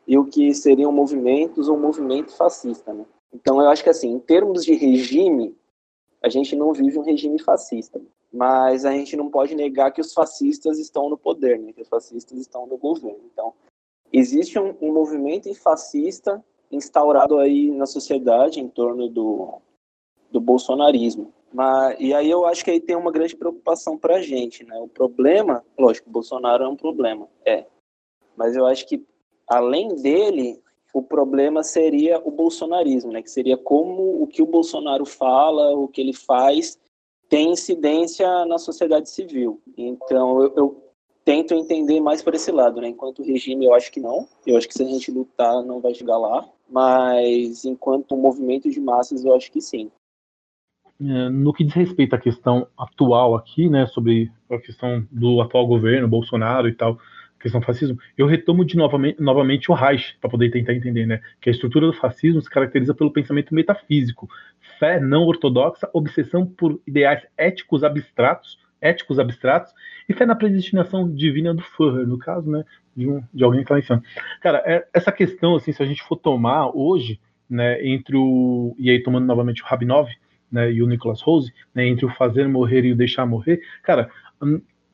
[0.08, 3.04] e o que seriam movimentos ou movimento fascista, né?
[3.30, 5.54] Então eu acho que assim, em termos de regime,
[6.26, 8.02] a gente não vive um regime fascista,
[8.32, 11.72] mas a gente não pode negar que os fascistas estão no poder, né?
[11.72, 13.20] que os fascistas estão no governo.
[13.32, 13.54] Então,
[14.12, 19.60] existe um, um movimento fascista instaurado aí na sociedade em torno do,
[20.28, 21.32] do bolsonarismo.
[21.54, 24.76] Mas, e aí eu acho que aí tem uma grande preocupação para a gente, né?
[24.80, 27.66] O problema, lógico, Bolsonaro é um problema, é.
[28.36, 29.06] Mas eu acho que,
[29.46, 30.60] além dele,
[30.96, 33.20] o problema seria o bolsonarismo, né?
[33.20, 36.78] Que seria como o que o Bolsonaro fala, o que ele faz,
[37.28, 39.60] tem incidência na sociedade civil.
[39.76, 40.92] Então, eu, eu
[41.22, 42.88] tento entender mais por esse lado, né?
[42.88, 44.26] Enquanto regime, eu acho que não.
[44.46, 46.48] Eu acho que se a gente lutar, não vai chegar lá.
[46.66, 49.90] Mas enquanto movimento de massas, eu acho que sim.
[50.98, 55.66] É, no que diz respeito à questão atual aqui, né, sobre a questão do atual
[55.66, 56.98] governo, Bolsonaro e tal,
[57.46, 61.20] questão do fascismo, eu retomo de novamente, novamente o Reich, para poder tentar entender, né?
[61.40, 64.28] Que a estrutura do fascismo se caracteriza pelo pensamento metafísico,
[64.78, 69.72] fé não ortodoxa, obsessão por ideais éticos abstratos, éticos abstratos,
[70.08, 72.64] e fé na predestinação divina do Führer, no caso, né?
[72.94, 74.02] De, um, de alguém que está em cima.
[74.40, 78.74] Cara, é, essa questão, assim, se a gente for tomar hoje, né, entre o.
[78.78, 80.08] E aí, tomando novamente o Rabinov,
[80.50, 84.10] né, e o Nicholas Rose, né, entre o fazer morrer e o deixar morrer, cara,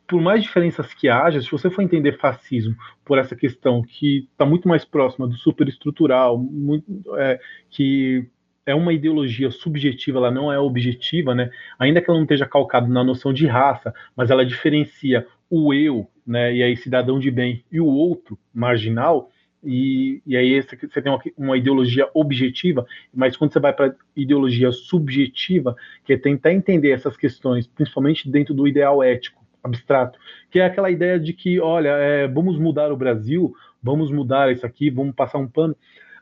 [0.06, 2.74] por mais diferenças que haja, se você for entender fascismo
[3.04, 6.84] por essa questão que está muito mais próxima do superestrutural, muito,
[7.16, 7.40] é,
[7.70, 8.26] que
[8.64, 11.50] é uma ideologia subjetiva, ela não é objetiva, né?
[11.78, 16.08] Ainda que ela não esteja calcada na noção de raça, mas ela diferencia o eu,
[16.26, 16.54] né?
[16.54, 19.30] E aí cidadão de bem e o outro marginal.
[19.64, 22.84] E, e aí você tem uma, uma ideologia objetiva,
[23.14, 28.54] mas quando você vai para ideologia subjetiva, que é tentar entender essas questões, principalmente dentro
[28.54, 30.18] do ideal ético abstrato,
[30.50, 34.66] que é aquela ideia de que, olha, é, vamos mudar o Brasil, vamos mudar isso
[34.66, 35.76] aqui, vamos passar um pano.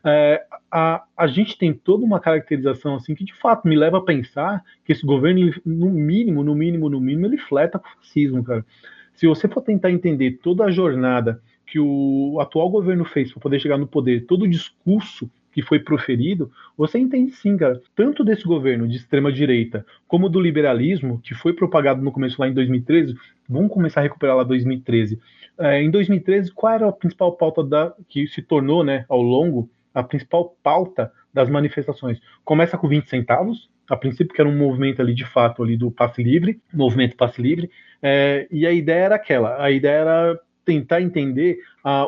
[0.04, 4.04] É, a, a gente tem toda uma caracterização assim que de fato me leva a
[4.04, 8.42] pensar que esse governo, no mínimo, no mínimo, no mínimo, ele fleta com o fascismo,
[8.42, 8.64] cara.
[9.14, 13.60] Se você for tentar entender toda a jornada que o atual governo fez para poder
[13.60, 18.44] chegar no poder, todo o discurso que foi proferido, você entende sim, cara, tanto desse
[18.44, 23.14] governo de extrema direita como do liberalismo, que foi propagado no começo lá em 2013,
[23.48, 25.18] vamos começar a recuperar lá 2013.
[25.58, 29.68] É, em 2013, qual era a principal pauta da, que se tornou, né, ao longo,
[29.92, 32.20] a principal pauta das manifestações?
[32.44, 35.90] Começa com 20 centavos, a princípio que era um movimento ali de fato ali do
[35.90, 37.70] passe livre, movimento passe livre,
[38.00, 41.58] é, e a ideia era aquela, a ideia era tentar entender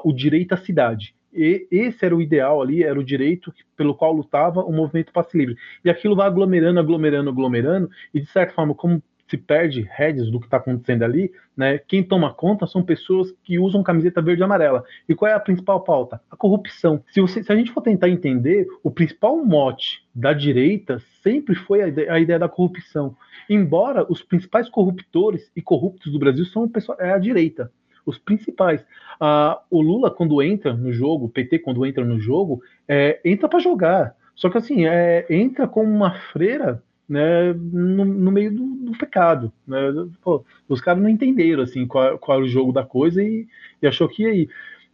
[0.05, 1.15] o direito à cidade.
[1.33, 5.37] E esse era o ideal ali, era o direito pelo qual lutava o movimento passe
[5.37, 5.57] livre.
[5.85, 9.03] E aquilo vai aglomerando, aglomerando, aglomerando, e de certa forma, como
[9.33, 11.79] se perde rédeas do que está acontecendo ali, né?
[11.79, 14.85] Quem toma conta são pessoas que usam camiseta verde e amarela.
[15.09, 16.21] E qual é a principal pauta?
[16.31, 17.03] A corrupção.
[17.09, 21.81] Se, você, se a gente for tentar entender, o principal mote da direita sempre foi
[21.81, 23.17] a ideia, a ideia da corrupção.
[23.49, 27.73] Embora os principais corruptores e corruptos do Brasil são pessoa, é a direita
[28.05, 28.85] os principais.
[29.21, 33.49] Ah, o Lula, quando entra no jogo, o PT, quando entra no jogo, é, entra
[33.49, 34.17] para jogar.
[34.35, 39.53] Só que assim, é, entra como uma freira né, no, no meio do, do, pecado.
[39.67, 39.79] Né?
[40.23, 43.47] Pô, os caras não entenderam assim, qual, o jogo da coisa e,
[43.81, 44.49] e achou que ia aí.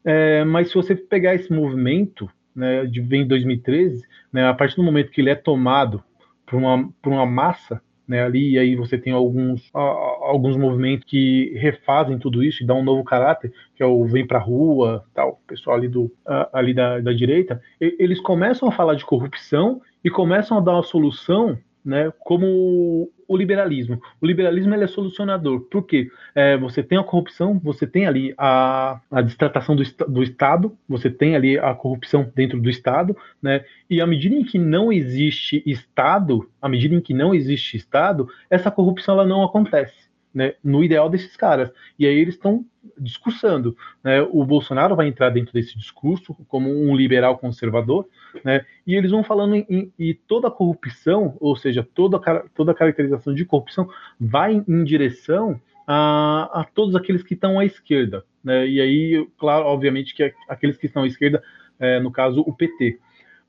[0.05, 4.03] É, mas se você pegar esse movimento né, de vem 2013,
[4.33, 6.03] né, a partir do momento que ele é tomado
[6.45, 11.53] por uma, por uma massa, né, ali, e aí você tem alguns, alguns movimentos que
[11.57, 15.41] refazem tudo isso e dão um novo caráter, que é o Vem Pra Rua, tal,
[15.47, 16.11] pessoal ali, do,
[16.53, 20.83] ali da, da direita, eles começam a falar de corrupção e começam a dar uma
[20.83, 21.59] solução
[21.89, 23.99] né, como o liberalismo.
[24.21, 25.61] O liberalismo ele é solucionador.
[25.71, 26.11] Por quê?
[26.35, 31.09] É, você tem a corrupção, você tem ali a, a distratação do, do Estado, você
[31.09, 33.65] tem ali a corrupção dentro do Estado, né?
[33.89, 38.29] E à medida em que não existe Estado, à medida em que não existe Estado,
[38.51, 40.08] essa corrupção ela não acontece.
[40.35, 41.71] Né, no ideal desses caras.
[41.99, 42.65] E aí eles estão
[42.99, 43.77] discursando.
[44.05, 44.21] Né?
[44.23, 48.07] O Bolsonaro vai entrar dentro desse discurso como um liberal conservador,
[48.45, 48.65] né?
[48.87, 52.21] E eles vão falando em, em toda a corrupção, ou seja, toda,
[52.55, 53.89] toda a caracterização de corrupção
[54.21, 58.25] vai em, em direção a, a, todos aqueles que estão à esquerda.
[58.45, 58.69] Né?
[58.69, 61.43] E aí, claro, obviamente que aqueles que estão à esquerda,
[61.79, 62.99] é, no caso, o PT.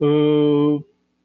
[0.00, 0.82] Uh,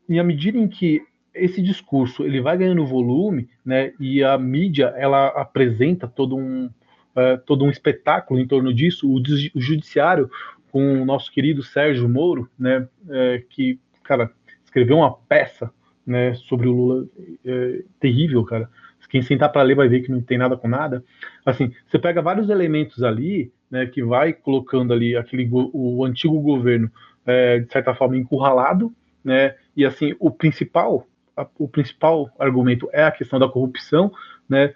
[0.10, 1.02] e à medida em que
[1.36, 7.38] esse discurso ele vai ganhando volume, né, e a mídia ela apresenta todo um, uh,
[7.46, 10.30] todo um espetáculo em torno disso, o, o judiciário
[10.72, 14.32] com o nosso querido Sérgio Moro, né, é, que, cara,
[14.64, 15.72] escreveu uma peça,
[16.06, 17.08] né, sobre o Lula
[17.46, 18.70] é, terrível, cara.
[19.10, 21.02] Quem sentar para ler vai ver que não tem nada com nada.
[21.46, 26.92] Assim, você pega vários elementos ali, né, que vai colocando ali aquele o antigo governo
[27.26, 33.04] é, de certa forma encurralado, né, e assim o principal a, o principal argumento é
[33.04, 34.12] a questão da corrupção,
[34.48, 34.74] né,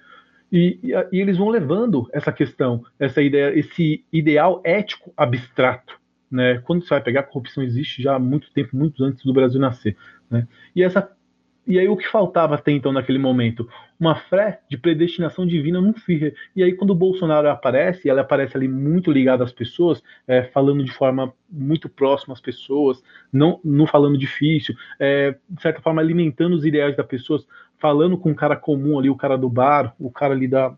[0.52, 6.00] e, e, e, eles vão levando essa questão, essa ideia, esse ideal ético abstrato.
[6.30, 6.60] Né?
[6.60, 9.60] Quando você vai pegar, a corrupção existe já há muito tempo, muito antes do Brasil
[9.60, 9.96] nascer.
[10.30, 10.48] Né?
[10.76, 11.12] E essa
[11.70, 13.70] e aí o que faltava até então naquele momento?
[14.00, 16.36] Uma fé de predestinação divina num Führer.
[16.56, 20.84] E aí quando o Bolsonaro aparece, ela aparece ali muito ligada às pessoas, é, falando
[20.84, 26.56] de forma muito próxima às pessoas, não, não falando difícil, é, de certa forma alimentando
[26.56, 27.46] os ideais das pessoas,
[27.78, 30.76] falando com um cara comum ali, o cara do bar, o cara ali da,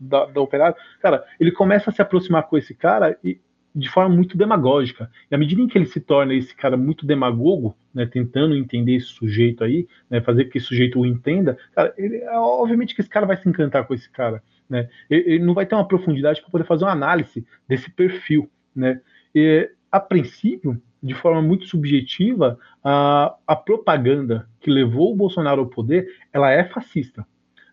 [0.00, 0.76] da, da operária.
[1.00, 3.38] Cara, ele começa a se aproximar com esse cara e
[3.74, 5.10] de forma muito demagógica.
[5.30, 8.96] E à medida em que ele se torna esse cara muito demagogo, né, tentando entender
[8.96, 13.00] esse sujeito aí, né, fazer que esse sujeito o entenda, cara, ele, é obviamente que
[13.00, 14.42] esse cara vai se encantar com esse cara.
[14.68, 14.88] Né?
[15.08, 18.48] Ele, ele não vai ter uma profundidade para poder fazer uma análise desse perfil.
[18.74, 19.00] Né?
[19.34, 25.66] E, a princípio, de forma muito subjetiva, a, a propaganda que levou o Bolsonaro ao
[25.66, 27.26] poder, ela é fascista.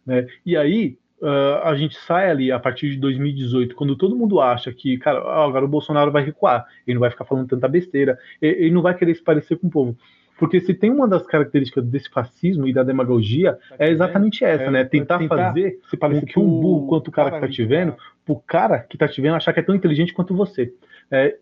[0.06, 0.28] Né?
[0.46, 4.72] E aí, uh, a gente sai ali a partir de 2018, quando todo mundo acha
[4.74, 8.72] que, cara, agora o Bolsonaro vai recuar, ele não vai ficar falando tanta besteira, ele,
[8.72, 9.98] não vai querer se parecer com o povo.
[10.38, 14.72] Porque se tem uma das características desse fascismo e da demagogia, é exatamente essa, é,
[14.72, 14.86] né?
[14.86, 17.94] Tentar, tentar fazer se parecer que um burro quanto o cara que tá te vendo,
[18.26, 20.74] pro cara que tá te vendo achar que é tão inteligente quanto você.
[21.12, 21.36] É,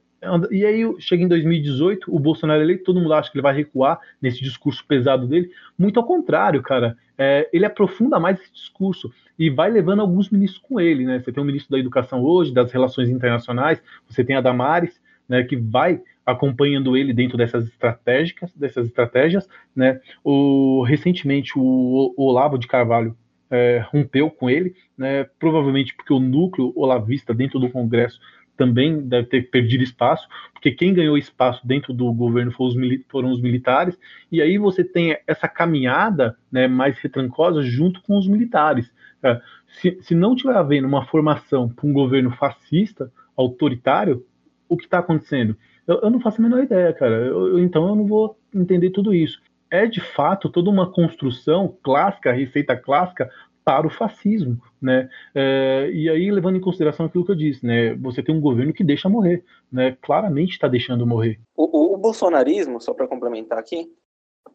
[0.51, 3.99] e aí chega em 2018, o Bolsonaro eleito, todo mundo acha que ele vai recuar
[4.21, 5.51] nesse discurso pesado dele.
[5.77, 6.97] Muito ao contrário, cara.
[7.17, 11.19] É, ele aprofunda mais esse discurso e vai levando alguns ministros com ele, né?
[11.19, 15.43] Você tem o ministro da Educação hoje, das Relações Internacionais, você tem a Damares, né,
[15.43, 19.99] que vai acompanhando ele dentro dessas estratégicas, dessas estratégias, né?
[20.23, 23.15] O recentemente o, Olavo de Carvalho
[23.49, 25.25] é, rompeu com ele, né?
[25.39, 28.19] Provavelmente porque o núcleo olavista dentro do Congresso
[28.57, 33.97] também deve ter perdido espaço, porque quem ganhou espaço dentro do governo foram os, militares,
[34.31, 38.91] e aí você tem essa caminhada né, mais retrancosa junto com os militares.
[39.23, 44.25] É, se, se não tiver havendo uma formação para um governo fascista, autoritário,
[44.67, 45.55] o que está acontecendo?
[45.85, 47.15] Eu, eu não faço a menor ideia, cara.
[47.15, 49.41] Eu- eu- então eu não vou entender tudo isso.
[49.69, 53.29] É de fato toda uma construção clássica, receita clássica
[53.67, 55.09] para o fascismo, né?
[55.35, 57.93] É, e aí levando em consideração aquilo que eu disse, né?
[57.95, 59.97] Você tem um governo que deixa morrer, né?
[60.01, 61.37] Claramente está deixando morrer.
[61.53, 63.91] O, o- o bolsonarismo, só para complementar aqui,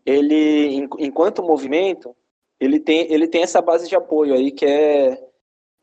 [0.07, 2.17] ele, en- enquanto movimento,
[2.59, 5.23] ele tem, ele tem essa base de apoio aí, que é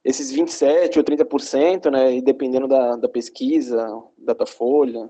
[0.03, 3.85] esses 27% ou 30%, né, e dependendo da, da pesquisa,
[4.17, 5.07] Datafolha,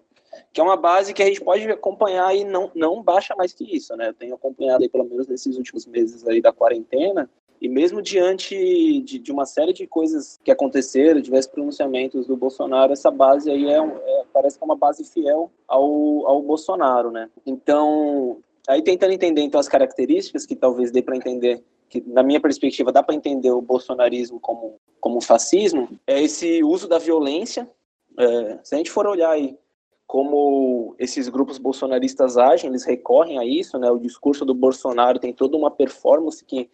[0.52, 3.64] que é uma base que a gente pode acompanhar e não, não baixa mais que
[3.64, 4.10] isso, né?
[4.10, 7.30] Eu tenho acompanhado aí, pelo menos nesses últimos meses aí da quarentena,
[7.62, 12.94] e mesmo diante de, de uma série de coisas que aconteceram, diversos pronunciamentos do Bolsonaro,
[12.94, 17.30] essa base aí é, é- parece que é uma base fiel ao, ao Bolsonaro, né?
[17.46, 18.38] Então,
[18.68, 22.92] aí tentando entender então as características que talvez dê para entender que na minha perspectiva
[22.92, 27.70] dá para entender o bolsonarismo como como fascismo é esse uso da violência.
[28.18, 29.58] É, se a gente for olhar aí
[30.06, 33.90] como esses grupos bolsonaristas agem, eles recorrem a isso, né?
[33.92, 36.70] O discurso do Bolsonaro tem toda uma performance que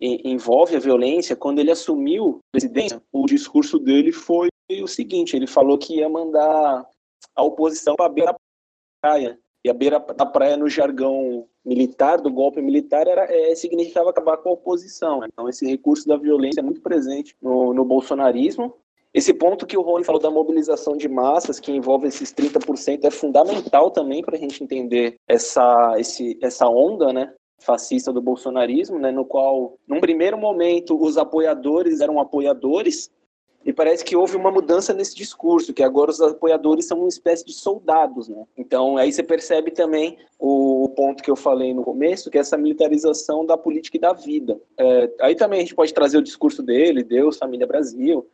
[0.00, 1.36] envolve a violência.
[1.36, 6.08] Quando ele assumiu a presidência, o discurso dele foi o seguinte: ele falou que ia
[6.08, 6.86] mandar
[7.34, 8.38] a oposição para a beira da
[9.00, 9.38] praia.
[9.64, 14.36] E a beira da praia, no jargão militar, do golpe militar, era, é, significava acabar
[14.36, 15.20] com a oposição.
[15.20, 15.28] né?
[15.32, 18.74] Então, esse recurso da violência é muito presente no, no bolsonarismo.
[19.12, 23.10] Esse ponto que o Rony falou da mobilização de massas, que envolve esses 30%, é
[23.10, 29.10] fundamental também para a gente entender essa, esse, essa onda né, fascista do bolsonarismo, né,
[29.10, 33.10] no qual, num primeiro momento, os apoiadores eram apoiadores,
[33.64, 37.44] e parece que houve uma mudança nesse discurso, que agora os apoiadores são uma espécie
[37.44, 38.46] de soldados, né?
[38.56, 42.56] Então, aí você percebe também o ponto que eu falei no começo, que é essa
[42.56, 44.58] militarização da política e da vida.
[44.78, 48.26] É, aí também a gente pode trazer o discurso dele, Deus, Família Brasil,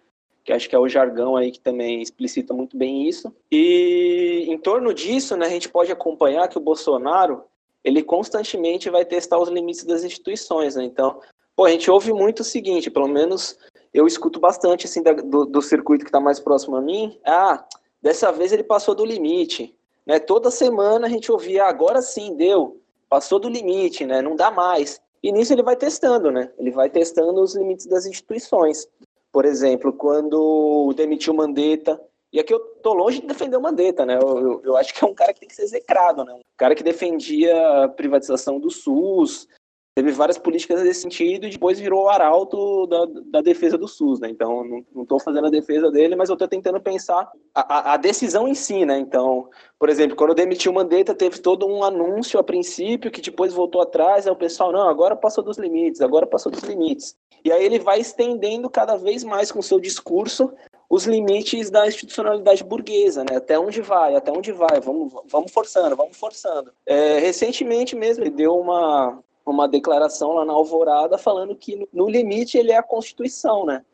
[0.44, 3.34] que acho que é o jargão aí que também explicita muito bem isso.
[3.50, 7.42] E em torno disso, né, a gente pode acompanhar que o Bolsonaro,
[7.84, 10.84] ele constantemente vai testar os limites das instituições, né?
[10.84, 11.20] Então,
[11.54, 13.56] pô, a gente ouve muito o seguinte, pelo menos
[13.92, 17.18] eu escuto bastante assim da- do, do circuito que está mais próximo a mim.
[17.24, 17.64] Ah,
[18.02, 19.76] dessa vez ele passou do limite,
[20.06, 20.18] né?
[20.18, 24.20] Toda semana a gente ouvia, "Ah, agora sim deu, passou do limite, né?
[24.22, 25.00] Não dá mais.
[25.22, 26.50] E nisso ele vai testando, né?
[26.58, 28.88] Ele vai testando os limites das instituições.
[29.32, 32.00] Por exemplo, quando demitiu Mandetta,
[32.34, 34.18] e aqui eu tô longe de defender o Mandetta, né?
[34.20, 36.34] Eu, eu, eu acho que é um cara que tem que ser execrado, né?
[36.34, 39.46] Um cara que defendia a privatização do SUS,
[39.94, 44.18] teve várias políticas nesse sentido e depois virou o arauto da, da defesa do SUS,
[44.18, 44.28] né?
[44.28, 47.96] Então, não, tô fazendo a defesa dele, mas eu tô tentando pensar a, a- a
[47.96, 48.98] decisão em si, né?
[48.98, 53.52] Então, por exemplo, quando demitiu o Mandetta, teve todo um anúncio a princípio que depois
[53.52, 57.16] voltou atrás, aí o pessoal, não, agora passou dos limites, agora passou dos limites.
[57.44, 60.52] E aí ele vai estendendo cada vez mais com seu discurso
[60.90, 63.36] os limites da institucionalidade burguesa, né?
[63.36, 66.72] Até onde vai, até onde vai, vamos, vamos forçando, vamos forçando.
[66.84, 72.56] É, recentemente mesmo ele deu uma, uma declaração lá na Alvorada falando que no, limite
[72.56, 73.84] ele é a Constituição, né?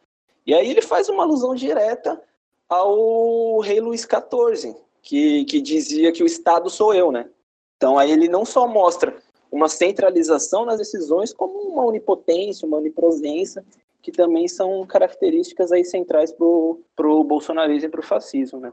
[0.46, 2.20] E aí ele faz uma alusão direta
[2.68, 7.28] ao rei Luís XIV, que, que dizia que o Estado sou eu, né?
[7.76, 9.16] Então aí ele não só mostra
[9.51, 13.64] uma centralização nas decisões, como uma onipotência, uma onipresença,
[14.01, 18.72] que também são características aí centrais para o bolsonarismo e para o fascismo, né?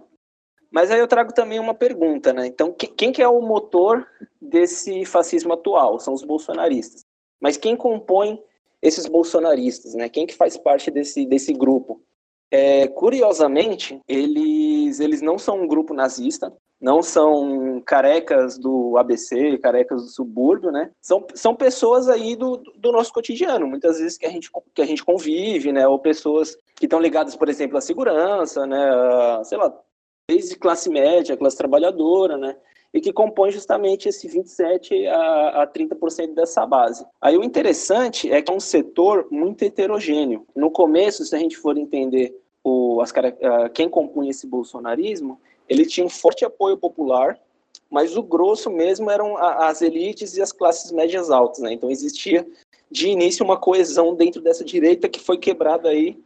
[0.71, 2.47] Mas aí eu trago também uma pergunta, né?
[2.47, 4.07] Então, que- quem que é o motor
[4.41, 5.99] desse fascismo atual?
[5.99, 7.05] São os bolsonaristas.
[7.39, 8.41] Mas quem compõe
[8.81, 10.09] esses bolsonaristas, né?
[10.09, 12.01] Quem que faz parte desse, desse grupo?
[12.51, 20.03] É, curiosamente, eles, eles não são um grupo nazista, não são carecas do ABC, carecas
[20.03, 20.91] do subúrbio, né?
[21.01, 24.85] São, são pessoas aí do, do nosso cotidiano, muitas vezes que a gente, que a
[24.85, 25.87] gente convive, né?
[25.87, 28.89] Ou pessoas que estão ligadas, por exemplo, à segurança, né?
[28.91, 29.73] A, sei lá,
[30.27, 32.55] desde classe média, classe trabalhadora, né?
[32.93, 37.05] E que compõe justamente esse 27 a, a 30% dessa base.
[37.21, 40.45] Aí o interessante é que é um setor muito heterogêneo.
[40.55, 43.13] No começo, se a gente for entender o, as,
[43.73, 47.39] quem compunha esse bolsonarismo, ele tinha um forte apoio popular,
[47.89, 51.71] mas o grosso mesmo eram as elites e as classes médias altas, né?
[51.73, 52.45] Então existia
[52.89, 56.17] de início uma coesão dentro dessa direita que foi quebrada aí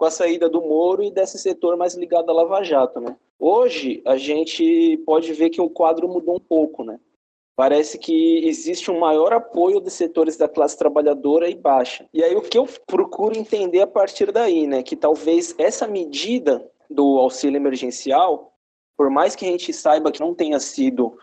[0.00, 3.14] com a saída do Moro e desse setor mais ligado à Lava Jato, né?
[3.38, 6.98] Hoje a gente pode ver que o quadro mudou um pouco, né?
[7.54, 12.08] Parece que existe um maior apoio dos setores da classe trabalhadora e baixa.
[12.14, 16.66] E aí o que eu procuro entender a partir daí, né, que talvez essa medida
[16.88, 18.54] do auxílio emergencial,
[18.96, 21.18] por mais que a gente saiba que não tenha sido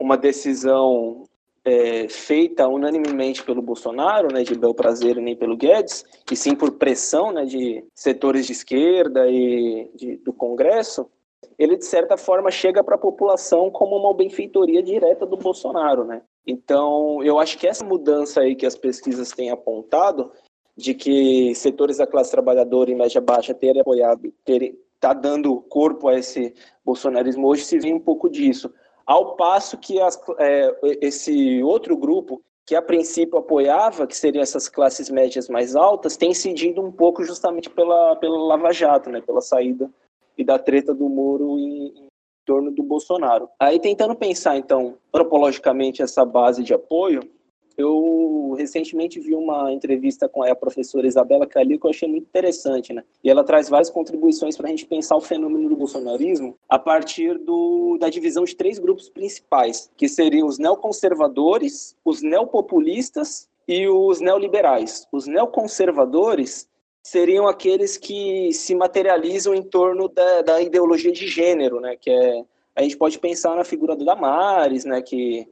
[0.00, 1.24] uma decisão
[1.64, 6.72] é, feita unanimemente pelo Bolsonaro, né, de bel prazer nem pelo Guedes, e sim por
[6.72, 11.10] pressão, né, de setores de esquerda e de, do Congresso,
[11.58, 16.22] ele de certa forma chega para a população como uma benfeitoria direta do Bolsonaro, né?
[16.46, 20.32] Então, eu acho que essa mudança aí que as pesquisas têm apontado,
[20.74, 26.08] de que setores da classe trabalhadora e média baixa terem apoiado, terem, tá dando corpo
[26.08, 28.72] a esse bolsonarismo hoje, se vê um pouco disso.
[29.10, 34.68] Ao passo que as, é, esse outro grupo, que a princípio apoiava, que seriam essas
[34.68, 39.40] classes médias mais altas, tem cedido um pouco justamente pela, pela Lava Jato, né, pela
[39.40, 39.90] saída
[40.38, 42.06] e da treta do Moro em, em
[42.46, 43.48] torno do Bolsonaro.
[43.58, 47.28] Aí tentando pensar, então, antropologicamente essa base de apoio,
[47.76, 52.92] eu recentemente vi uma entrevista com a professora Isabela Calil que eu achei muito interessante,
[52.92, 53.04] né?
[53.22, 57.38] E ela traz várias contribuições para a gente pensar o fenômeno do bolsonarismo a partir
[57.38, 64.20] do, da divisão de três grupos principais, que seriam os neoconservadores, os neopopulistas e os
[64.20, 65.06] neoliberais.
[65.12, 66.68] Os neoconservadores
[67.02, 71.96] seriam aqueles que se materializam em torno da, da ideologia de gênero, né?
[71.96, 72.44] Que é
[72.74, 75.02] a gente pode pensar na figura do Damares, né?
[75.02, 75.46] Que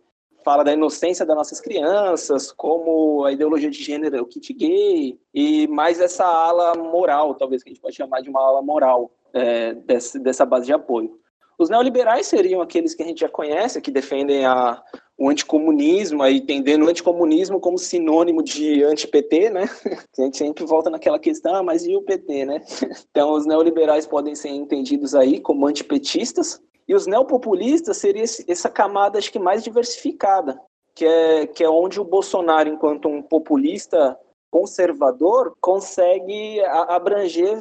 [0.49, 5.21] fala da inocência das nossas crianças, como a ideologia de gênero é o kit gay,
[5.35, 9.11] e mais essa ala moral, talvez que a gente pode chamar de uma ala moral
[9.35, 11.21] é, dessa, dessa base de apoio.
[11.59, 14.83] Os neoliberais seriam aqueles que a gente já conhece, que defendem a,
[15.19, 19.69] o anticomunismo, aí entendendo o anticomunismo como sinônimo de anti-PT, né?
[20.19, 22.63] A gente sempre volta naquela questão, ah, mas e o PT, né?
[23.11, 29.19] Então, os neoliberais podem ser entendidos aí como antipetistas, e os neopopulistas seria essa camada,
[29.19, 30.59] acho que mais diversificada,
[30.95, 34.19] que é, que é onde o Bolsonaro, enquanto um populista
[34.51, 37.61] conservador, consegue abranger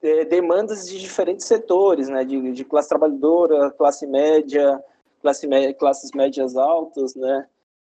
[0.00, 4.82] é, demandas de diferentes setores, né, de, de classe trabalhadora, classe média,
[5.20, 7.46] classe média, classes médias altas, né,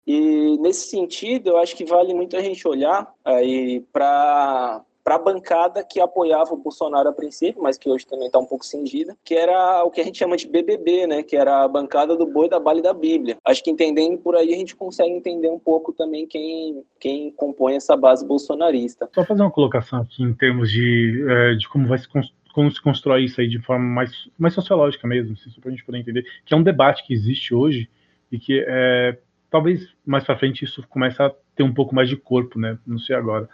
[0.06, 5.18] e nesse sentido, eu acho que vale muito a gente olhar aí para para a
[5.18, 9.14] bancada que apoiava o Bolsonaro a princípio, mas que hoje também está um pouco cingida,
[9.22, 11.22] que era o que a gente chama de BBB, né?
[11.22, 13.36] Que era a bancada do boi da bala e da Bíblia.
[13.44, 17.74] Acho que entendendo por aí a gente consegue entender um pouco também quem, quem compõe
[17.74, 19.10] essa base bolsonarista.
[19.14, 22.08] Só fazer uma colocação aqui em termos de, é, de como vai se
[22.54, 25.84] como se constrói isso aí de forma mais, mais sociológica mesmo, assim, para a gente
[25.84, 27.90] poder entender, que é um debate que existe hoje
[28.30, 29.18] e que é,
[29.50, 32.78] talvez mais para frente isso comece a ter um pouco mais de corpo, né?
[32.86, 33.48] Não sei agora.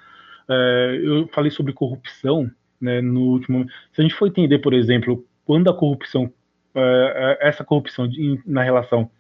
[0.51, 3.67] É, eu falei sobre corrupção né, no último.
[3.93, 6.33] Se a gente for entender, por exemplo, quando a corrupção,
[6.75, 9.11] é, é essa corrupção de, na relação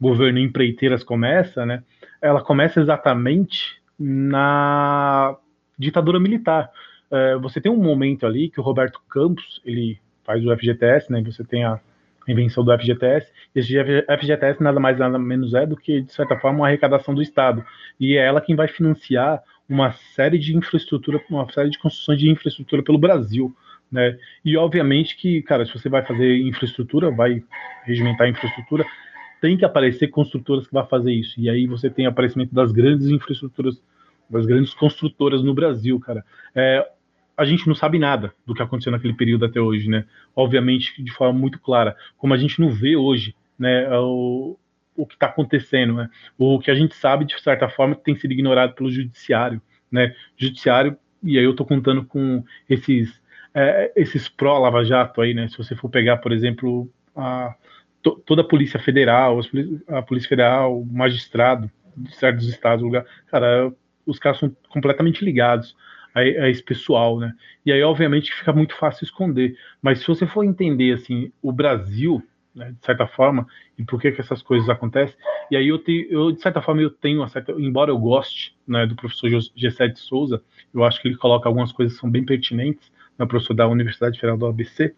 [0.00, 1.82] governo empreiteiras começa, né,
[2.20, 5.36] ela começa exatamente na
[5.78, 6.70] ditadura militar.
[7.10, 11.22] É, você tem um momento ali que o Roberto Campos ele faz o FGTS, né?
[11.22, 11.80] Você tem a
[12.28, 13.32] invenção do FGTS.
[13.54, 13.74] Esse
[14.18, 17.64] FGTS nada mais nada menos é do que de certa forma uma arrecadação do Estado
[17.98, 22.30] e é ela quem vai financiar uma série de infraestrutura, uma série de construções de
[22.30, 23.54] infraestrutura pelo Brasil.
[23.90, 24.18] Né?
[24.44, 27.42] E obviamente que, cara, se você vai fazer infraestrutura, vai
[27.84, 28.84] regimentar infraestrutura,
[29.40, 31.38] tem que aparecer construtoras que vão fazer isso.
[31.38, 33.80] E aí você tem aparecimento das grandes infraestruturas,
[34.28, 36.24] das grandes construtoras no Brasil, cara.
[36.54, 36.86] É,
[37.36, 40.04] a gente não sabe nada do que aconteceu naquele período até hoje, né?
[40.34, 41.94] Obviamente, de forma muito clara.
[42.16, 43.88] Como a gente não vê hoje, né?
[43.98, 44.58] O,
[44.96, 46.08] o que está acontecendo, né?
[46.38, 50.14] O que a gente sabe, de certa forma, tem sido ignorado pelo judiciário, né?
[50.36, 53.20] Judiciário, e aí eu estou contando com esses
[53.54, 55.48] é, esses pró-Lava Jato aí, né?
[55.48, 57.54] Se você for pegar, por exemplo, a,
[58.02, 59.40] to, toda a Polícia Federal,
[59.88, 63.72] a Polícia Federal, o magistrado de certos estados, lugar, cara,
[64.04, 65.74] os caras são completamente ligados
[66.14, 67.32] a, a, esse pessoal, né?
[67.64, 69.56] E aí, obviamente, fica muito fácil esconder.
[69.80, 72.22] Mas se você for entender, assim, o Brasil,
[72.56, 73.46] né, de certa forma,
[73.78, 75.14] e por que, que essas coisas acontecem.
[75.50, 78.86] E aí eu, eu de certa forma, eu tenho uma certa, embora eu goste né,
[78.86, 80.42] do professor Gessé de Souza,
[80.74, 84.18] eu acho que ele coloca algumas coisas que são bem pertinentes, né, professor da Universidade
[84.18, 84.94] Federal do ABC,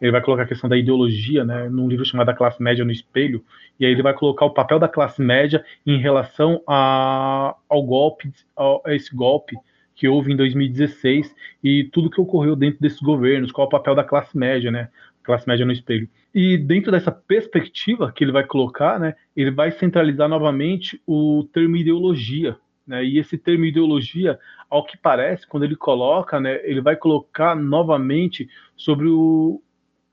[0.00, 2.90] ele vai colocar a questão da ideologia, né, num livro chamado A Classe Média no
[2.90, 3.44] Espelho,
[3.78, 8.32] e aí ele vai colocar o papel da classe média em relação a, ao golpe,
[8.56, 9.56] a esse golpe
[9.94, 11.34] que houve em 2016
[11.64, 14.90] e tudo que ocorreu dentro desses governos, qual o papel da classe média, né,
[15.26, 16.08] classe média no espelho.
[16.32, 21.76] E dentro dessa perspectiva que ele vai colocar, né, ele vai centralizar novamente o termo
[21.76, 22.56] ideologia.
[22.86, 24.38] Né, e esse termo ideologia,
[24.70, 29.60] ao que parece, quando ele coloca, né, ele vai colocar novamente sobre o,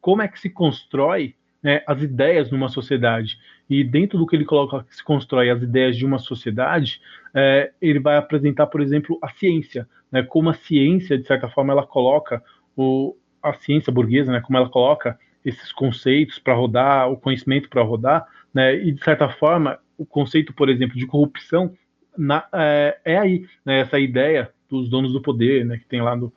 [0.01, 3.38] como é que se constrói né, as ideias numa sociedade.
[3.70, 6.99] E dentro do que ele coloca que se constrói as ideias de uma sociedade,
[7.34, 11.72] é, ele vai apresentar, por exemplo, a ciência, né, como a ciência, de certa forma,
[11.72, 12.43] ela coloca
[12.76, 17.84] o, a ciência burguesa, né, como ela coloca esses conceitos para rodar, o conhecimento para
[17.84, 18.76] rodar, né?
[18.76, 21.74] E de certa forma, o conceito, por exemplo, de corrupção
[22.18, 23.82] na, é, é, aí, né?
[23.82, 25.78] Essa ideia dos donos do poder, né?
[25.78, 26.32] Que tem lá no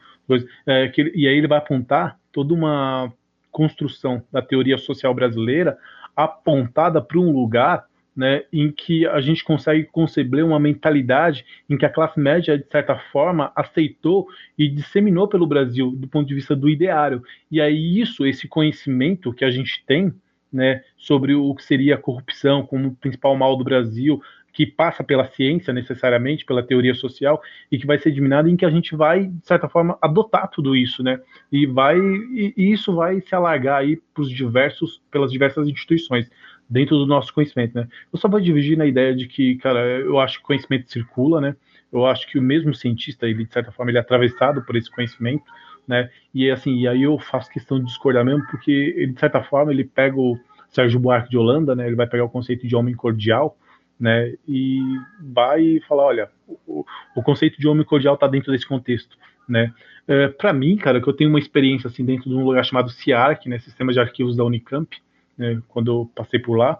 [0.66, 3.12] é, que, e aí ele vai apontar toda uma
[3.52, 5.78] construção da teoria social brasileira
[6.16, 7.86] apontada para um lugar
[8.16, 12.66] né, em que a gente consegue conceber uma mentalidade em que a classe média, de
[12.70, 17.22] certa forma, aceitou e disseminou pelo Brasil do ponto de vista do ideário.
[17.50, 20.12] E aí isso, esse conhecimento que a gente tem
[20.50, 24.22] né, sobre o que seria a corrupção como principal mal do Brasil,
[24.56, 28.64] que passa pela ciência necessariamente, pela teoria social, e que vai ser diminado em que
[28.64, 31.20] a gente vai, de certa forma, adotar tudo isso, né?
[31.52, 36.30] E vai e, isso vai se alargar aí pros diversos, pelas diversas instituições
[36.70, 37.86] dentro do nosso conhecimento, né?
[38.10, 41.54] Eu só vou dividir na ideia de que, cara, eu acho que conhecimento circula, né?
[41.92, 44.90] Eu acho que o mesmo cientista, ele de certa forma, ele é atravessado por esse
[44.90, 45.44] conhecimento,
[45.86, 46.08] né?
[46.32, 49.70] E assim, e aí eu faço questão de discordar mesmo, porque ele, de certa forma
[49.70, 50.34] ele pega o
[50.70, 51.86] Sérgio Buarque de Holanda, né?
[51.86, 53.54] Ele vai pegar o conceito de homem cordial,
[53.98, 54.34] né?
[54.46, 54.80] E
[55.20, 56.30] vai falar, olha,
[56.66, 56.84] o,
[57.14, 59.16] o conceito de homem cordial está dentro desse contexto,
[59.48, 59.72] né?
[60.06, 62.90] É, para mim, cara, que eu tenho uma experiência assim dentro de um lugar chamado
[62.90, 63.58] CIARC, né?
[63.58, 64.96] Sistema de Arquivos da Unicamp,
[65.36, 66.78] né, quando eu passei por lá.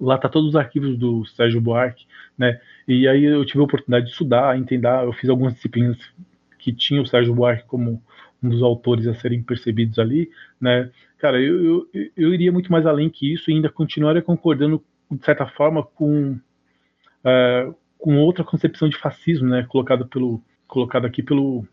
[0.00, 2.06] Lá tá todos os arquivos do Sérgio Buarque,
[2.36, 2.60] né?
[2.86, 5.98] E aí eu tive a oportunidade de estudar, entender, eu fiz algumas disciplinas
[6.58, 8.00] que tinham o Sérgio Buarque como
[8.40, 10.90] um dos autores a serem percebidos ali, né?
[11.18, 15.24] Cara, eu, eu, eu iria muito mais além que isso e ainda continuaria concordando, de
[15.24, 19.64] certa forma, com, uh, com outra concepção de fascismo, né?
[19.68, 21.66] Colocado pelo, colocado aqui pelo,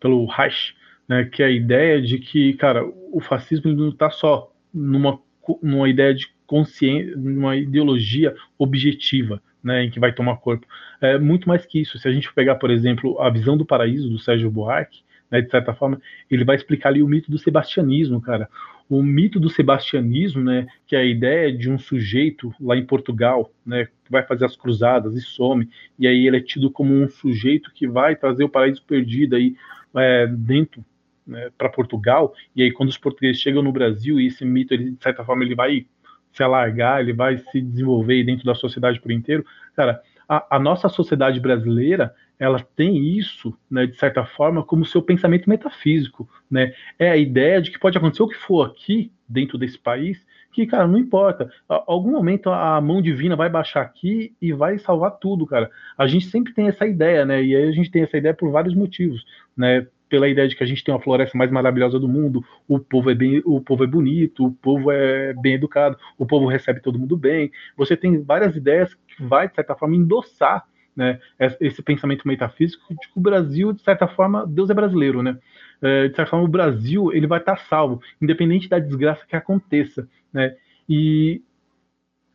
[0.00, 0.74] pelo Reich,
[1.08, 1.24] né?
[1.24, 5.20] Que é a ideia de que, cara, o fascismo não está só numa,
[5.62, 10.66] numa ideia de consciência, numa ideologia objetiva, né, em que vai tomar corpo.
[11.00, 11.98] É muito mais que isso.
[11.98, 15.50] Se a gente pegar, por exemplo, a visão do paraíso do Sérgio Buarque, né, de
[15.50, 16.00] certa forma,
[16.30, 18.48] ele vai explicar ali o mito do sebastianismo, cara.
[18.88, 23.52] O mito do sebastianismo, né, que é a ideia de um sujeito lá em Portugal,
[23.64, 25.68] né, que vai fazer as cruzadas e some,
[25.98, 29.54] e aí ele é tido como um sujeito que vai trazer o paraíso perdido aí
[29.94, 30.82] é, dentro
[31.26, 34.92] né, para Portugal, e aí quando os portugueses chegam no Brasil, e esse mito, ele,
[34.92, 35.86] de certa forma, ele vai
[36.32, 39.44] se alargar, ele vai se desenvolver dentro da sociedade por inteiro,
[39.76, 45.02] cara, a, a nossa sociedade brasileira, ela tem isso, né, de certa forma, como seu
[45.02, 49.58] pensamento metafísico, né, é a ideia de que pode acontecer o que for aqui, dentro
[49.58, 51.50] desse país, que, cara, não importa.
[51.68, 55.70] A, algum momento a mão divina vai baixar aqui e vai salvar tudo, cara.
[55.96, 57.42] A gente sempre tem essa ideia, né?
[57.42, 59.24] E aí a gente tem essa ideia por vários motivos,
[59.56, 59.86] né?
[60.08, 63.10] pela ideia de que a gente tem uma floresta mais maravilhosa do mundo, o povo
[63.10, 66.98] é bem, o povo é bonito, o povo é bem educado, o povo recebe todo
[66.98, 67.50] mundo bem.
[67.76, 70.64] Você tem várias ideias que vai de certa forma endossar,
[70.98, 71.20] né,
[71.60, 75.38] esse pensamento metafísico de que o Brasil, de certa forma, Deus é brasileiro, né?
[75.80, 80.08] É, de certa forma, o Brasil ele vai estar salvo, independente da desgraça que aconteça,
[80.32, 80.56] né?
[80.88, 81.40] E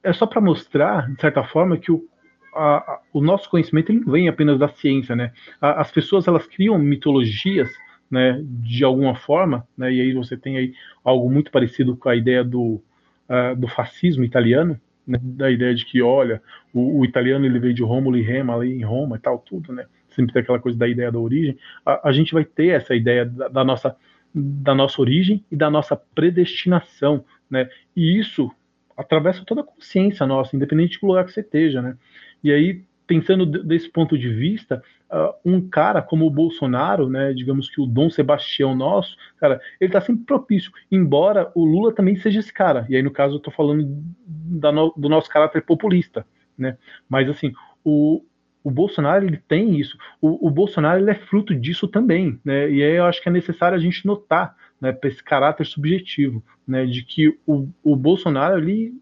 [0.01, 2.07] é só para mostrar, de certa forma, que o,
[2.55, 5.33] a, o nosso conhecimento ele não vem apenas da ciência, né?
[5.59, 7.69] As pessoas elas criam mitologias,
[8.09, 8.39] né?
[8.45, 9.91] De alguma forma, né?
[9.91, 12.81] E aí você tem aí algo muito parecido com a ideia do,
[13.27, 15.19] uh, do fascismo italiano, né?
[15.21, 16.41] Da ideia de que, olha,
[16.73, 19.73] o, o, italiano ele veio de Rômulo e Rema ali em Roma e tal, tudo,
[19.73, 19.85] né?
[20.09, 21.57] Sempre tem aquela coisa da ideia da origem.
[21.85, 23.95] A, gente vai ter essa ideia da, da nossa
[24.35, 27.69] da nossa origem e da nossa predestinação, né?
[27.95, 28.51] E isso
[28.97, 31.95] atravessa toda a consciência nossa, independente do lugar que você esteja, né?
[32.43, 34.81] E aí, pensando desse ponto de vista,
[35.13, 39.89] uh, um cara como o Bolsonaro, né, digamos que o Dom Sebastião nosso, cara, ele
[39.89, 42.85] está sempre propício, embora o Lula também seja esse cara.
[42.89, 43.87] E aí, no caso, eu estou falando
[44.25, 46.25] no, do nosso caráter populista,
[46.57, 46.77] né?
[47.07, 47.53] Mas assim,
[47.83, 48.23] o,
[48.63, 49.97] o Bolsonaro ele tem isso.
[50.21, 52.69] O, o Bolsonaro ele é fruto disso também, né?
[52.71, 56.43] E aí eu acho que é necessário a gente notar, né, para esse caráter subjetivo,
[56.67, 58.93] né, de que o, o Bolsonaro ali,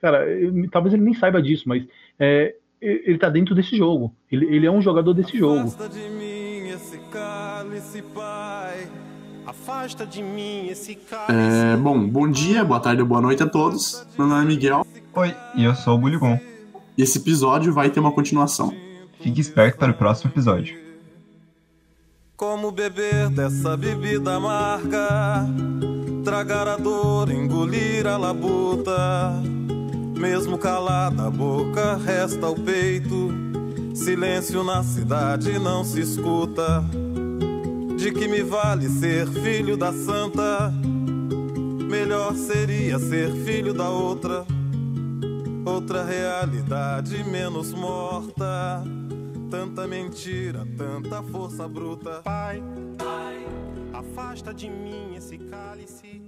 [0.00, 1.86] cara, ele, talvez ele nem saiba disso, mas
[2.18, 4.12] é, ele tá dentro desse jogo.
[4.30, 5.68] Ele, ele é um jogador desse jogo.
[5.68, 8.88] Afasta de mim esse cálice, pai.
[9.46, 11.32] Afasta de mim esse cálice.
[11.32, 14.04] É, bom, bom dia, boa tarde ou boa noite a todos.
[14.18, 14.86] Meu nome é Miguel.
[15.14, 16.38] Oi, e eu sou o Buligon.
[16.98, 18.74] E esse episódio vai ter uma continuação.
[19.20, 20.76] Fique esperto para o próximo episódio.
[22.36, 25.46] Como beber dessa bebida amarga,
[26.24, 29.61] tragar a dor, engolir a labuta
[30.22, 33.28] mesmo calada a boca, resta o peito.
[33.92, 36.84] Silêncio na cidade não se escuta.
[37.98, 40.72] De que me vale ser filho da santa?
[41.90, 44.46] Melhor seria ser filho da outra.
[45.66, 48.84] Outra realidade menos morta.
[49.50, 52.20] Tanta mentira, tanta força bruta.
[52.22, 52.62] Pai,
[52.96, 53.44] pai,
[53.92, 56.21] afasta de mim esse cálice.